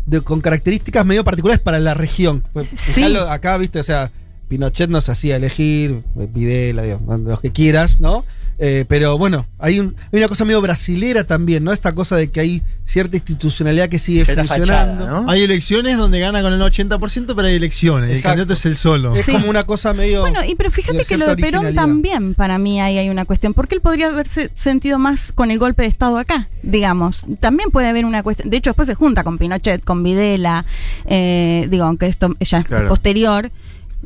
de, 0.05 0.21
con 0.21 0.41
características 0.41 1.05
medio 1.05 1.23
particulares 1.23 1.59
para 1.59 1.79
la 1.79 1.93
región. 1.95 2.43
Pues, 2.53 2.69
Sí. 2.69 2.93
fijalo, 2.93 3.29
acá, 3.29 3.57
viste, 3.57 3.79
o 3.79 3.83
sea, 3.83 4.11
Pinochet 4.47 4.89
nos 4.91 5.09
hacía 5.09 5.37
elegir, 5.37 6.03
Videla, 6.15 6.83
los 7.17 7.39
que 7.41 7.51
quieras, 7.51 7.99
¿no? 7.99 8.23
Eh, 8.59 8.85
pero 8.87 9.17
bueno, 9.19 9.45
hay, 9.59 9.79
un- 9.79 9.95
hay 10.11 10.17
una 10.19 10.27
cosa 10.27 10.43
medio 10.43 10.61
brasilera 10.61 11.25
también, 11.25 11.63
¿no? 11.63 11.71
Esta 11.71 11.93
cosa 11.93 12.15
de 12.15 12.31
que 12.31 12.39
hay 12.39 12.63
cierta 12.85 13.15
institucionalidad 13.17 13.87
que 13.89 13.99
sigue 13.99 14.25
Cierta 14.25 14.45
funcionando. 14.45 15.03
fachada, 15.05 15.21
¿no? 15.21 15.29
Hay 15.29 15.43
elecciones 15.43 15.97
donde 15.97 16.19
gana 16.19 16.41
con 16.41 16.51
el 16.53 16.61
80%, 16.61 17.35
pero 17.35 17.47
hay 17.47 17.55
elecciones. 17.55 18.09
Exacto. 18.09 18.27
El 18.29 18.31
candidato 18.47 18.53
es 18.53 18.65
el 18.65 18.75
solo. 18.75 19.13
Es 19.15 19.25
Sí. 19.25 19.31
como 19.33 19.47
una 19.49 19.63
cosa 19.65 19.93
medio. 19.93 20.21
Bueno, 20.21 20.43
y 20.43 20.55
pero 20.55 20.71
fíjate 20.71 21.03
que 21.07 21.17
lo 21.17 21.27
de 21.27 21.35
Perón 21.37 21.75
también 21.75 22.33
para 22.33 22.57
mí 22.57 22.81
ahí 22.81 22.97
hay 22.97 23.09
una 23.09 23.25
cuestión, 23.25 23.53
porque 23.53 23.75
él 23.75 23.81
podría 23.81 24.07
haberse 24.07 24.49
sentido 24.57 24.97
más 24.97 25.31
con 25.33 25.51
el 25.51 25.59
golpe 25.59 25.83
de 25.83 25.89
Estado 25.89 26.17
acá, 26.17 26.49
digamos. 26.63 27.25
También 27.39 27.69
puede 27.69 27.87
haber 27.89 28.05
una 28.05 28.23
cuestión, 28.23 28.49
de 28.49 28.57
hecho 28.57 28.71
después 28.71 28.87
se 28.87 28.95
junta 28.95 29.23
con 29.23 29.37
Pinochet, 29.37 29.83
con 29.83 30.01
Videla, 30.01 30.65
eh, 31.05 31.67
digo, 31.69 31.83
aunque 31.85 32.07
esto 32.07 32.35
ya 32.39 32.59
es 32.59 32.65
Claro. 32.65 32.87
posterior. 32.87 33.51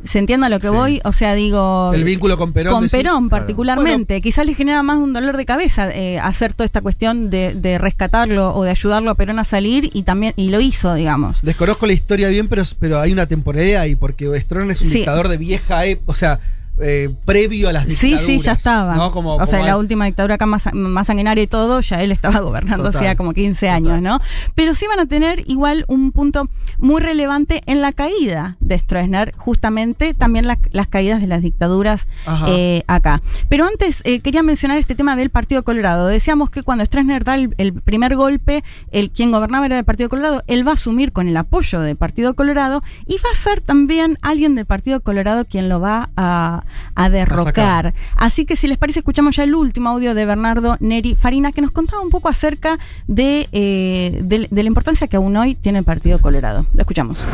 ¿Se 0.04 0.18
entiende 0.18 0.46
a 0.46 0.48
lo 0.48 0.58
que 0.58 0.68
Sí. 0.68 0.72
voy? 0.74 1.00
O 1.04 1.12
sea, 1.12 1.34
digo... 1.34 1.92
el 1.94 2.02
vínculo 2.04 2.36
con 2.36 2.52
Perón. 2.52 2.72
con 2.72 2.82
decís. 2.82 2.98
Perón 2.98 3.28
Claro. 3.28 3.30
particularmente, 3.30 4.20
quizás 4.20 4.44
le 4.46 4.54
genera 4.54 4.82
más 4.82 4.98
un 4.98 5.12
dolor 5.12 5.36
de 5.36 5.44
cabeza 5.46 5.90
eh, 5.90 6.18
hacer 6.18 6.54
toda 6.54 6.64
esta 6.64 6.80
cuestión 6.80 7.30
de, 7.30 7.54
de 7.54 7.78
rescatarlo 7.78 8.54
o 8.54 8.64
de 8.64 8.70
ayudarlo 8.70 9.10
a 9.10 9.14
Perón 9.14 9.38
a 9.38 9.44
salir 9.44 9.90
y 9.92 10.02
también 10.02 10.32
y 10.36 10.48
lo 10.48 10.60
hizo, 10.60 10.94
digamos. 10.94 11.40
Desconozco 11.42 11.86
la 11.86 11.92
historia 11.92 12.28
bien, 12.30 12.48
pero, 12.48 12.62
pero 12.78 12.98
hay 13.00 13.12
una 13.12 13.26
temporalidad 13.26 13.82
ahí, 13.82 13.94
porque 13.94 14.24
Stroessner 14.40 14.70
es 14.72 14.80
un 14.82 14.88
Sí. 14.88 14.94
dictador 14.98 15.28
de 15.28 15.36
vieja 15.36 15.84
época, 15.86 16.10
o 16.12 16.14
sea, 16.14 16.40
eh, 16.80 17.10
previo 17.24 17.68
a 17.68 17.72
las 17.72 17.84
Sí, 17.84 18.08
dictaduras. 18.12 18.22
sí, 18.26 18.38
ya 18.38 18.52
estaba. 18.52 18.94
¿no? 18.94 19.12
Como, 19.12 19.34
o 19.36 19.46
sea, 19.46 19.62
la 19.64 19.76
última 19.76 20.06
dictadura 20.06 20.36
acá 20.36 20.46
más, 20.46 20.68
más 20.72 21.06
sanguinaria 21.06 21.42
y 21.44 21.46
todo, 21.46 21.80
ya 21.80 22.02
él 22.02 22.12
estaba 22.12 22.40
gobernando 22.40 22.84
Total, 22.84 23.00
hacía 23.00 23.16
como 23.16 23.32
15 23.34 23.66
total. 23.66 23.76
años, 23.76 24.02
¿no? 24.02 24.20
Pero 24.54 24.74
sí 24.74 24.86
van 24.88 25.00
a 25.00 25.06
tener 25.06 25.42
igual 25.48 25.84
un 25.88 26.12
punto 26.12 26.48
muy 26.78 27.00
relevante 27.00 27.62
en 27.66 27.80
la 27.82 27.92
caída 27.92 28.56
de 28.60 28.78
Stroessner, 28.78 29.32
justamente 29.36 30.14
también 30.14 30.46
las, 30.46 30.58
las 30.72 30.86
caídas 30.88 31.20
de 31.20 31.26
las 31.26 31.42
dictaduras 31.42 32.06
eh, 32.48 32.82
acá. 32.86 33.22
Pero 33.48 33.66
antes 33.66 34.00
eh, 34.04 34.20
quería 34.20 34.42
mencionar 34.42 34.78
este 34.78 34.94
tema 34.94 35.14
del 35.16 35.30
Partido 35.30 35.62
Colorado. 35.62 36.06
Decíamos 36.06 36.50
que 36.50 36.62
cuando 36.62 36.84
Stroessner 36.84 37.24
da 37.24 37.34
el, 37.34 37.54
el 37.58 37.72
primer 37.74 38.16
golpe, 38.16 38.64
el 38.90 39.10
quien 39.10 39.30
gobernaba 39.30 39.66
era 39.66 39.76
del 39.76 39.84
Partido 39.84 40.08
Colorado, 40.08 40.42
él 40.46 40.66
va 40.66 40.72
a 40.72 40.74
asumir 40.74 41.12
con 41.12 41.28
el 41.28 41.36
apoyo 41.36 41.80
del 41.80 41.96
Partido 41.96 42.34
Colorado 42.34 42.82
y 43.06 43.16
va 43.16 43.30
a 43.32 43.36
ser 43.36 43.60
también 43.60 44.18
alguien 44.22 44.54
del 44.54 44.66
Partido 44.66 45.00
Colorado 45.00 45.44
quien 45.44 45.68
lo 45.68 45.80
va 45.80 46.10
a, 46.16 46.61
a 46.94 47.08
derrocar. 47.08 47.94
Así 48.16 48.44
que 48.44 48.56
si 48.56 48.66
les 48.66 48.78
parece, 48.78 49.00
escuchamos 49.00 49.36
ya 49.36 49.44
el 49.44 49.54
último 49.54 49.90
audio 49.90 50.14
de 50.14 50.24
Bernardo 50.24 50.76
Neri 50.80 51.14
Farina 51.14 51.52
que 51.52 51.60
nos 51.62 51.70
contaba 51.70 52.02
un 52.02 52.10
poco 52.10 52.28
acerca 52.28 52.78
de, 53.06 53.48
eh, 53.52 54.20
de, 54.22 54.48
de 54.50 54.62
la 54.62 54.68
importancia 54.68 55.06
que 55.08 55.16
aún 55.16 55.36
hoy 55.36 55.54
tiene 55.54 55.78
el 55.80 55.84
Partido 55.84 56.20
Colorado. 56.20 56.66
Lo 56.74 56.80
escuchamos. 56.80 57.24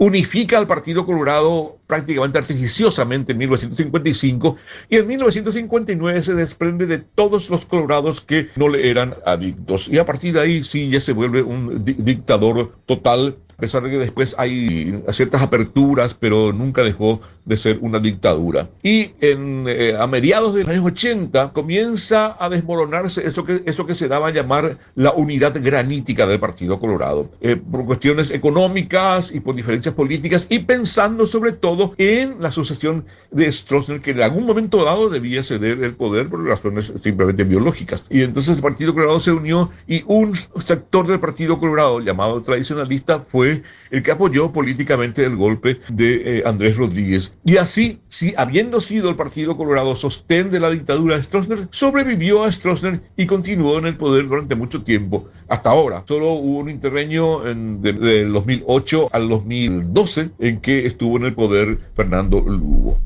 unifica 0.00 0.58
al 0.58 0.68
Partido 0.68 1.04
Colorado 1.04 1.78
prácticamente 1.88 2.38
artificiosamente 2.38 3.32
en 3.32 3.38
1955 3.38 4.56
y 4.88 4.96
en 4.96 5.06
1959 5.08 6.22
se 6.22 6.34
desprende 6.34 6.86
de 6.86 6.98
todos 6.98 7.50
los 7.50 7.64
colorados 7.66 8.20
que 8.20 8.46
no 8.54 8.68
le 8.68 8.88
eran 8.90 9.14
adictos 9.26 9.88
y 9.88 9.98
a 9.98 10.06
partir 10.06 10.34
de 10.34 10.40
ahí 10.40 10.62
sí 10.62 10.88
ya 10.88 11.00
se 11.00 11.12
vuelve 11.12 11.42
un 11.42 11.84
di- 11.84 11.96
dictador 11.98 12.76
total 12.86 13.38
a 13.58 13.60
pesar 13.60 13.82
de 13.82 13.90
que 13.90 13.98
después 13.98 14.36
hay 14.38 15.02
ciertas 15.10 15.42
aperturas, 15.42 16.14
pero 16.14 16.52
nunca 16.52 16.84
dejó 16.84 17.20
de 17.44 17.56
ser 17.56 17.78
una 17.80 17.98
dictadura. 17.98 18.68
Y 18.84 19.10
en, 19.20 19.64
eh, 19.66 19.96
a 19.98 20.06
mediados 20.06 20.54
de 20.54 20.60
los 20.60 20.68
años 20.68 20.84
80 20.84 21.52
comienza 21.52 22.36
a 22.38 22.48
desmoronarse 22.50 23.26
eso 23.26 23.44
que, 23.44 23.64
eso 23.66 23.84
que 23.84 23.96
se 23.96 24.06
daba 24.06 24.28
a 24.28 24.30
llamar 24.30 24.78
la 24.94 25.10
unidad 25.10 25.60
granítica 25.60 26.24
del 26.28 26.38
Partido 26.38 26.78
Colorado, 26.78 27.32
eh, 27.40 27.56
por 27.56 27.84
cuestiones 27.84 28.30
económicas 28.30 29.32
y 29.34 29.40
por 29.40 29.56
diferencias 29.56 29.92
políticas, 29.92 30.46
y 30.48 30.60
pensando 30.60 31.26
sobre 31.26 31.50
todo 31.50 31.94
en 31.98 32.40
la 32.40 32.52
sucesión 32.52 33.06
de 33.32 33.50
Stroessner, 33.50 34.00
que 34.00 34.12
en 34.12 34.22
algún 34.22 34.46
momento 34.46 34.84
dado 34.84 35.10
debía 35.10 35.42
ceder 35.42 35.82
el 35.82 35.96
poder 35.96 36.28
por 36.28 36.44
razones 36.44 36.92
simplemente 37.02 37.42
biológicas. 37.42 38.04
Y 38.08 38.22
entonces 38.22 38.54
el 38.54 38.62
Partido 38.62 38.94
Colorado 38.94 39.18
se 39.18 39.32
unió 39.32 39.70
y 39.88 40.04
un 40.06 40.36
sector 40.64 41.08
del 41.08 41.18
Partido 41.18 41.58
Colorado 41.58 41.98
llamado 41.98 42.40
tradicionalista 42.40 43.24
fue 43.26 43.47
el 43.90 44.02
que 44.02 44.10
apoyó 44.10 44.52
políticamente 44.52 45.24
el 45.24 45.36
golpe 45.36 45.78
de 45.88 46.38
eh, 46.38 46.42
Andrés 46.46 46.76
Rodríguez. 46.76 47.32
Y 47.44 47.56
así, 47.56 47.98
si 48.08 48.34
habiendo 48.36 48.80
sido 48.80 49.08
el 49.10 49.16
Partido 49.16 49.56
Colorado 49.56 49.94
sostén 49.96 50.50
de 50.50 50.60
la 50.60 50.70
dictadura 50.70 51.16
de 51.16 51.22
Stroessner, 51.22 51.68
sobrevivió 51.70 52.44
a 52.44 52.52
Stroessner 52.52 53.00
y 53.16 53.26
continuó 53.26 53.78
en 53.78 53.86
el 53.86 53.96
poder 53.96 54.28
durante 54.28 54.54
mucho 54.54 54.82
tiempo, 54.82 55.28
hasta 55.48 55.70
ahora. 55.70 56.04
Solo 56.06 56.32
hubo 56.32 56.58
un 56.58 56.70
interreño 56.70 57.46
en, 57.48 57.80
de- 57.82 57.92
del 57.94 58.32
2008 58.32 59.08
al 59.12 59.28
2012 59.28 60.30
en 60.38 60.60
que 60.60 60.86
estuvo 60.86 61.16
en 61.16 61.24
el 61.24 61.34
poder 61.34 61.78
Fernando 61.94 62.40
Lugo. 62.40 62.98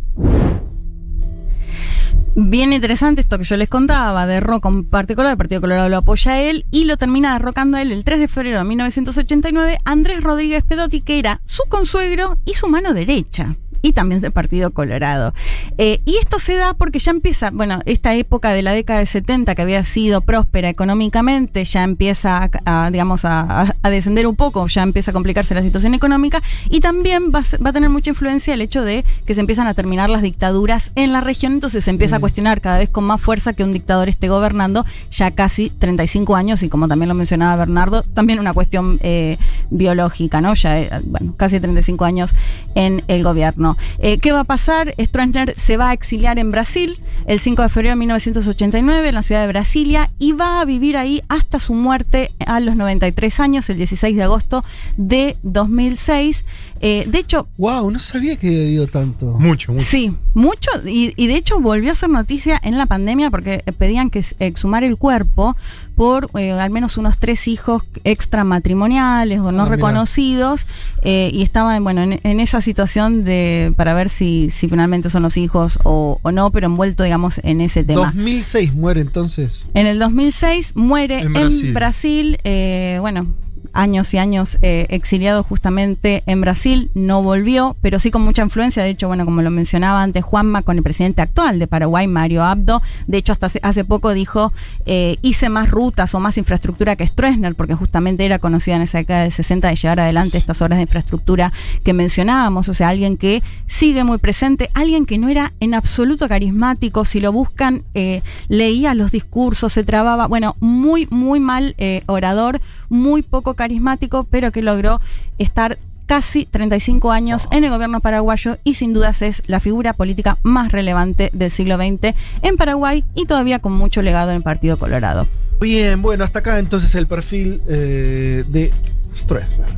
Bien 2.35 2.73
interesante 2.73 3.21
esto 3.21 3.39
que 3.39 3.45
yo 3.45 3.57
les 3.57 3.69
contaba, 3.69 4.27
derroca 4.27 4.69
un 4.69 4.85
particular, 4.85 5.33
el 5.33 5.37
Partido 5.37 5.61
Colorado 5.61 5.91
lo 5.91 5.99
apoya 5.99 6.33
a 6.33 6.43
él 6.43 6.65
y 6.71 6.85
lo 6.85 6.97
termina 6.97 7.35
derrocando 7.35 7.77
a 7.77 7.83
él 7.83 7.93
el 7.93 8.05
3 8.05 8.21
de 8.21 8.29
febrero 8.29 8.59
de 8.59 8.65
1989 8.65 9.79
Andrés 9.85 10.23
Rodríguez 10.23 10.65
Pedotti, 10.65 11.03
que 11.03 11.19
era 11.19 11.43
su 11.45 11.65
consuegro 11.69 12.39
y 12.47 12.55
su 12.55 12.69
mano 12.69 12.95
derecha. 12.95 13.57
Y 13.83 13.93
también 13.93 14.21
del 14.21 14.33
Partido 14.33 14.71
Colorado. 14.71 15.35
Eh, 15.77 16.01
y 16.07 16.17
esto 16.17 16.39
se 16.39 16.55
da 16.55 16.75
porque 16.75 16.99
ya 17.01 17.11
empieza, 17.11 17.51
bueno, 17.51 17.81
esta 17.85 18.15
época 18.15 18.53
de 18.53 18.63
la 18.63 18.73
década 18.73 19.01
de 19.01 19.07
70 19.07 19.55
que 19.55 19.63
había 19.63 19.85
sido 19.85 20.21
próspera 20.21 20.69
económicamente, 20.69 21.65
ya 21.65 21.83
empieza 21.83 22.49
a, 22.65 22.87
a, 22.87 22.91
digamos, 22.91 23.25
a, 23.25 23.75
a- 23.83 23.91
descender 23.91 24.27
un 24.27 24.37
poco, 24.37 24.67
ya 24.69 24.83
empieza 24.83 25.11
a 25.11 25.15
complicarse 25.15 25.55
la 25.55 25.63
situación 25.63 25.95
económica 25.95 26.43
y 26.71 26.81
también 26.81 27.31
va 27.35 27.43
va 27.65 27.71
a 27.71 27.73
tener 27.73 27.91
mucha 27.91 28.11
influencia 28.11 28.55
el 28.55 28.63
hecho 28.63 28.83
de 28.85 29.05
que 29.27 29.35
se 29.35 29.41
empiezan 29.41 29.67
a 29.67 29.75
terminar 29.75 30.09
las 30.09 30.23
dictaduras 30.23 30.93
en 30.95 31.13
la 31.13 31.21
región, 31.21 31.55
entonces 31.55 31.85
se 31.85 31.91
empieza 31.91 32.17
a 32.17 32.21
cuestionar 32.21 32.61
cada 32.61 32.79
vez 32.79 32.89
con 32.89 33.05
más 33.05 33.21
fuerza 33.21 33.53
que 33.53 33.65
un 33.65 33.73
dictador 33.73 34.09
esté 34.09 34.29
gobernando 34.29 34.87
ya 35.11 35.33
casi 35.33 35.71
35 35.71 36.37
años 36.37 36.63
y 36.63 36.69
como 36.69 36.87
también 36.89 37.09
lo 37.09 37.15
mencionaba 37.15 37.57
Bernardo, 37.57 38.03
también 38.15 38.39
una 38.39 38.53
cuestión 38.55 38.99
eh, 39.03 39.39
biológica, 39.71 40.41
¿no? 40.41 40.55
Ya, 40.55 40.79
eh, 40.79 40.91
bueno, 41.05 41.35
casi 41.37 41.59
35 41.61 42.05
años 42.05 42.35
en 42.75 43.03
el 43.09 43.23
gobierno. 43.25 43.72
Eh, 43.99 44.19
¿Qué 44.19 44.33
va 44.33 44.41
a 44.41 44.45
pasar? 44.45 44.95
Stroessner 44.99 45.55
se 45.57 45.77
va 45.77 45.91
a 45.91 45.93
exiliar 45.93 46.39
en 46.39 46.51
Brasil 46.51 47.01
el 47.27 47.39
5 47.39 47.63
de 47.63 47.69
febrero 47.69 47.93
de 47.93 47.97
1989 47.97 49.09
en 49.09 49.15
la 49.15 49.23
ciudad 49.23 49.43
de 49.43 49.49
Brasilia 49.49 50.11
y 50.19 50.33
va 50.33 50.61
a 50.61 50.65
vivir 50.65 50.97
ahí 50.97 51.23
hasta 51.29 51.59
su 51.59 51.75
muerte 51.75 52.33
a 52.47 52.61
los 52.61 52.77
93 52.77 53.41
años, 53.41 53.71
el 53.71 53.77
16 53.77 54.17
de 54.17 54.23
agosto 54.23 54.65
de 54.97 55.37
2006. 55.43 56.45
Eh, 56.83 57.05
de 57.07 57.19
hecho, 57.19 57.49
Wow, 57.59 57.91
no 57.91 57.99
sabía 57.99 58.37
que 58.37 58.49
había 58.49 58.69
ido 58.71 58.87
tanto. 58.89 59.27
Mucho, 59.39 59.73
mucho. 59.73 59.85
Sí, 59.85 60.15
mucho, 60.35 60.69
y, 60.85 61.13
y 61.17 61.29
de 61.29 61.37
hecho 61.37 61.61
volvió 61.61 61.93
a 61.93 61.95
ser 61.95 62.11
noticia 62.11 62.59
en 62.63 62.77
la 62.77 62.87
pandemia 62.87 63.31
porque 63.31 63.63
eh, 63.65 63.73
pedían 63.73 64.11
que 64.11 64.25
exhumar 64.41 64.83
el 64.85 64.97
cuerpo 64.97 65.57
por 65.95 66.29
eh, 66.39 66.51
al 66.53 66.71
menos 66.71 66.97
unos 66.99 67.19
tres 67.19 67.47
hijos 67.49 67.83
extramatrimoniales 68.03 69.39
o 69.41 69.53
no 69.53 69.63
Ah, 69.63 69.69
reconocidos 69.69 70.67
eh, 71.03 71.31
y 71.33 71.43
estaba 71.43 71.79
bueno, 71.81 72.03
en, 72.03 72.19
en 72.23 72.41
esa 72.41 72.61
situación 72.61 73.23
de 73.25 73.73
para 73.77 73.95
ver 73.95 74.09
si, 74.09 74.51
si 74.51 74.69
finalmente 74.69 75.09
son 75.11 75.23
los 75.23 75.37
hijos 75.37 75.79
o, 75.85 76.19
o 76.23 76.33
no, 76.33 76.51
pero 76.51 76.67
envuelto, 76.67 77.05
digamos, 77.05 77.39
en 77.45 77.61
ese 77.61 77.85
tema. 77.85 78.07
2006 78.07 78.75
muere 78.75 79.01
entonces. 79.03 79.67
En 79.75 79.87
el 79.87 79.99
2006 79.99 80.75
muere 80.75 81.21
En 81.21 81.27
en 81.27 81.33
Brasil. 81.35 81.73
Brasil, 81.73 82.39
eh, 82.45 82.99
bueno, 83.01 83.27
años 83.73 84.13
y 84.15 84.19
años 84.19 84.59
eh, 84.63 84.87
exiliado 84.91 85.43
justamente 85.43 86.23
en 86.27 86.41
Brasil, 86.41 86.91
no 86.95 87.23
volvió, 87.23 87.77
pero 87.81 87.99
sí 87.99 88.11
con 88.11 88.23
mucha 88.23 88.43
influencia, 88.43 88.83
de 88.83 88.91
hecho, 88.91 89.09
bueno, 89.09 89.25
como 89.25 89.43
lo 89.43 89.51
mencionaba 89.51 90.03
antes 90.03 90.25
Juanma, 90.25 90.63
con 90.63 90.77
el 90.77 90.83
presidente 90.83 91.23
actual 91.23 91.59
de 91.59 91.67
Paraguay, 91.67 92.07
Mario 92.07 92.45
Abdo, 92.45 92.83
de 93.07 93.19
hecho 93.19 93.33
hasta 93.33 93.51
hace, 93.63 93.85
poco 93.85 94.13
dijo, 94.13 94.53
eh, 94.87 95.17
hice 95.23 95.49
más 95.49 95.71
rutas 95.71 96.15
o 96.15 96.21
más 96.21 96.39
infraestructura 96.39 96.97
que 96.97 97.07
Stroessner, 97.07 97.55
porque 97.55 97.75
justamente 97.75 98.25
era 98.25 98.39
conocida 98.39 98.77
en 98.77 98.83
esa 98.83 98.99
década 98.99 99.25
de 99.25 99.31
60 99.31 99.69
de 99.69 99.77
llevar 99.77 100.01
adelante 100.01 100.39
estas 100.39 100.61
obras 100.63 100.79
de 100.79 100.83
infraestructura 100.83 101.53
que 101.83 101.93
mencionábamos, 101.93 102.69
o 102.69 102.75
sea, 102.75 102.89
alguien 102.89 103.17
que 103.17 103.43
sigue 103.67 104.05
muy 104.05 104.19
presente, 104.19 104.71
alguien 104.75 105.07
que 105.07 105.19
no 105.19 105.29
era 105.29 105.53
en 105.61 105.75
absoluto 105.75 106.29
carismático, 106.29 107.05
si 107.05 107.21
lo 107.21 107.33
buscan, 107.33 107.85
eh, 107.95 108.23
leía 108.49 108.95
los 108.95 109.13
discursos, 109.13 109.73
se 109.73 109.85
trababa, 109.85 110.27
bueno, 110.27 110.57
muy, 110.61 111.07
muy 111.11 111.41
mal 111.41 111.75
orador, 112.07 112.61
muy 112.89 113.23
poco 113.23 113.55
carismático, 113.63 114.25
pero 114.25 114.51
que 114.51 114.61
logró 114.61 115.01
estar 115.39 115.79
casi 116.07 116.47
35 116.47 117.13
años 117.13 117.47
en 117.53 117.63
el 117.63 117.71
gobierno 117.71 118.01
paraguayo 118.01 118.59
y 118.65 118.75
sin 118.75 118.93
dudas 118.93 119.23
es 119.23 119.41
la 119.47 119.61
figura 119.61 119.93
política 119.93 120.39
más 120.43 120.73
relevante 120.73 121.31
del 121.33 121.53
siglo 121.53 121.77
XX 121.77 122.17
en 122.43 122.57
Paraguay 122.57 123.05
y 123.15 123.27
todavía 123.27 123.61
con 123.61 123.73
mucho 123.73 124.03
legado 124.03 124.31
en 124.31 124.39
el 124.39 124.43
Partido 124.43 124.81
Colorado. 124.81 125.29
Bien, 125.61 126.03
bueno, 126.03 126.25
hasta 126.25 126.41
acá 126.41 126.59
entonces 126.59 126.93
el 126.97 127.07
perfil 127.07 127.63
eh, 127.69 128.43
de 128.49 128.73
Stroessner. 129.15 129.69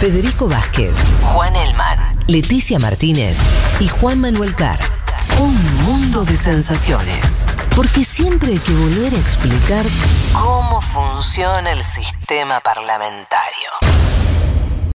Federico 0.00 0.46
Vázquez, 0.46 0.94
Juan 1.22 1.56
Elman, 1.56 2.18
Leticia 2.28 2.78
Martínez 2.78 3.38
y 3.80 3.88
Juan 3.88 4.20
Manuel 4.20 4.54
Carr. 4.54 4.99
Un 5.40 5.54
mundo 5.84 6.22
de 6.22 6.36
sensaciones. 6.36 7.46
Porque 7.74 8.04
siempre 8.04 8.52
hay 8.52 8.58
que 8.58 8.72
volver 8.74 9.14
a 9.14 9.16
explicar 9.16 9.86
cómo 10.34 10.82
funciona 10.82 11.72
el 11.72 11.82
sistema 11.82 12.60
parlamentario. 12.60 14.29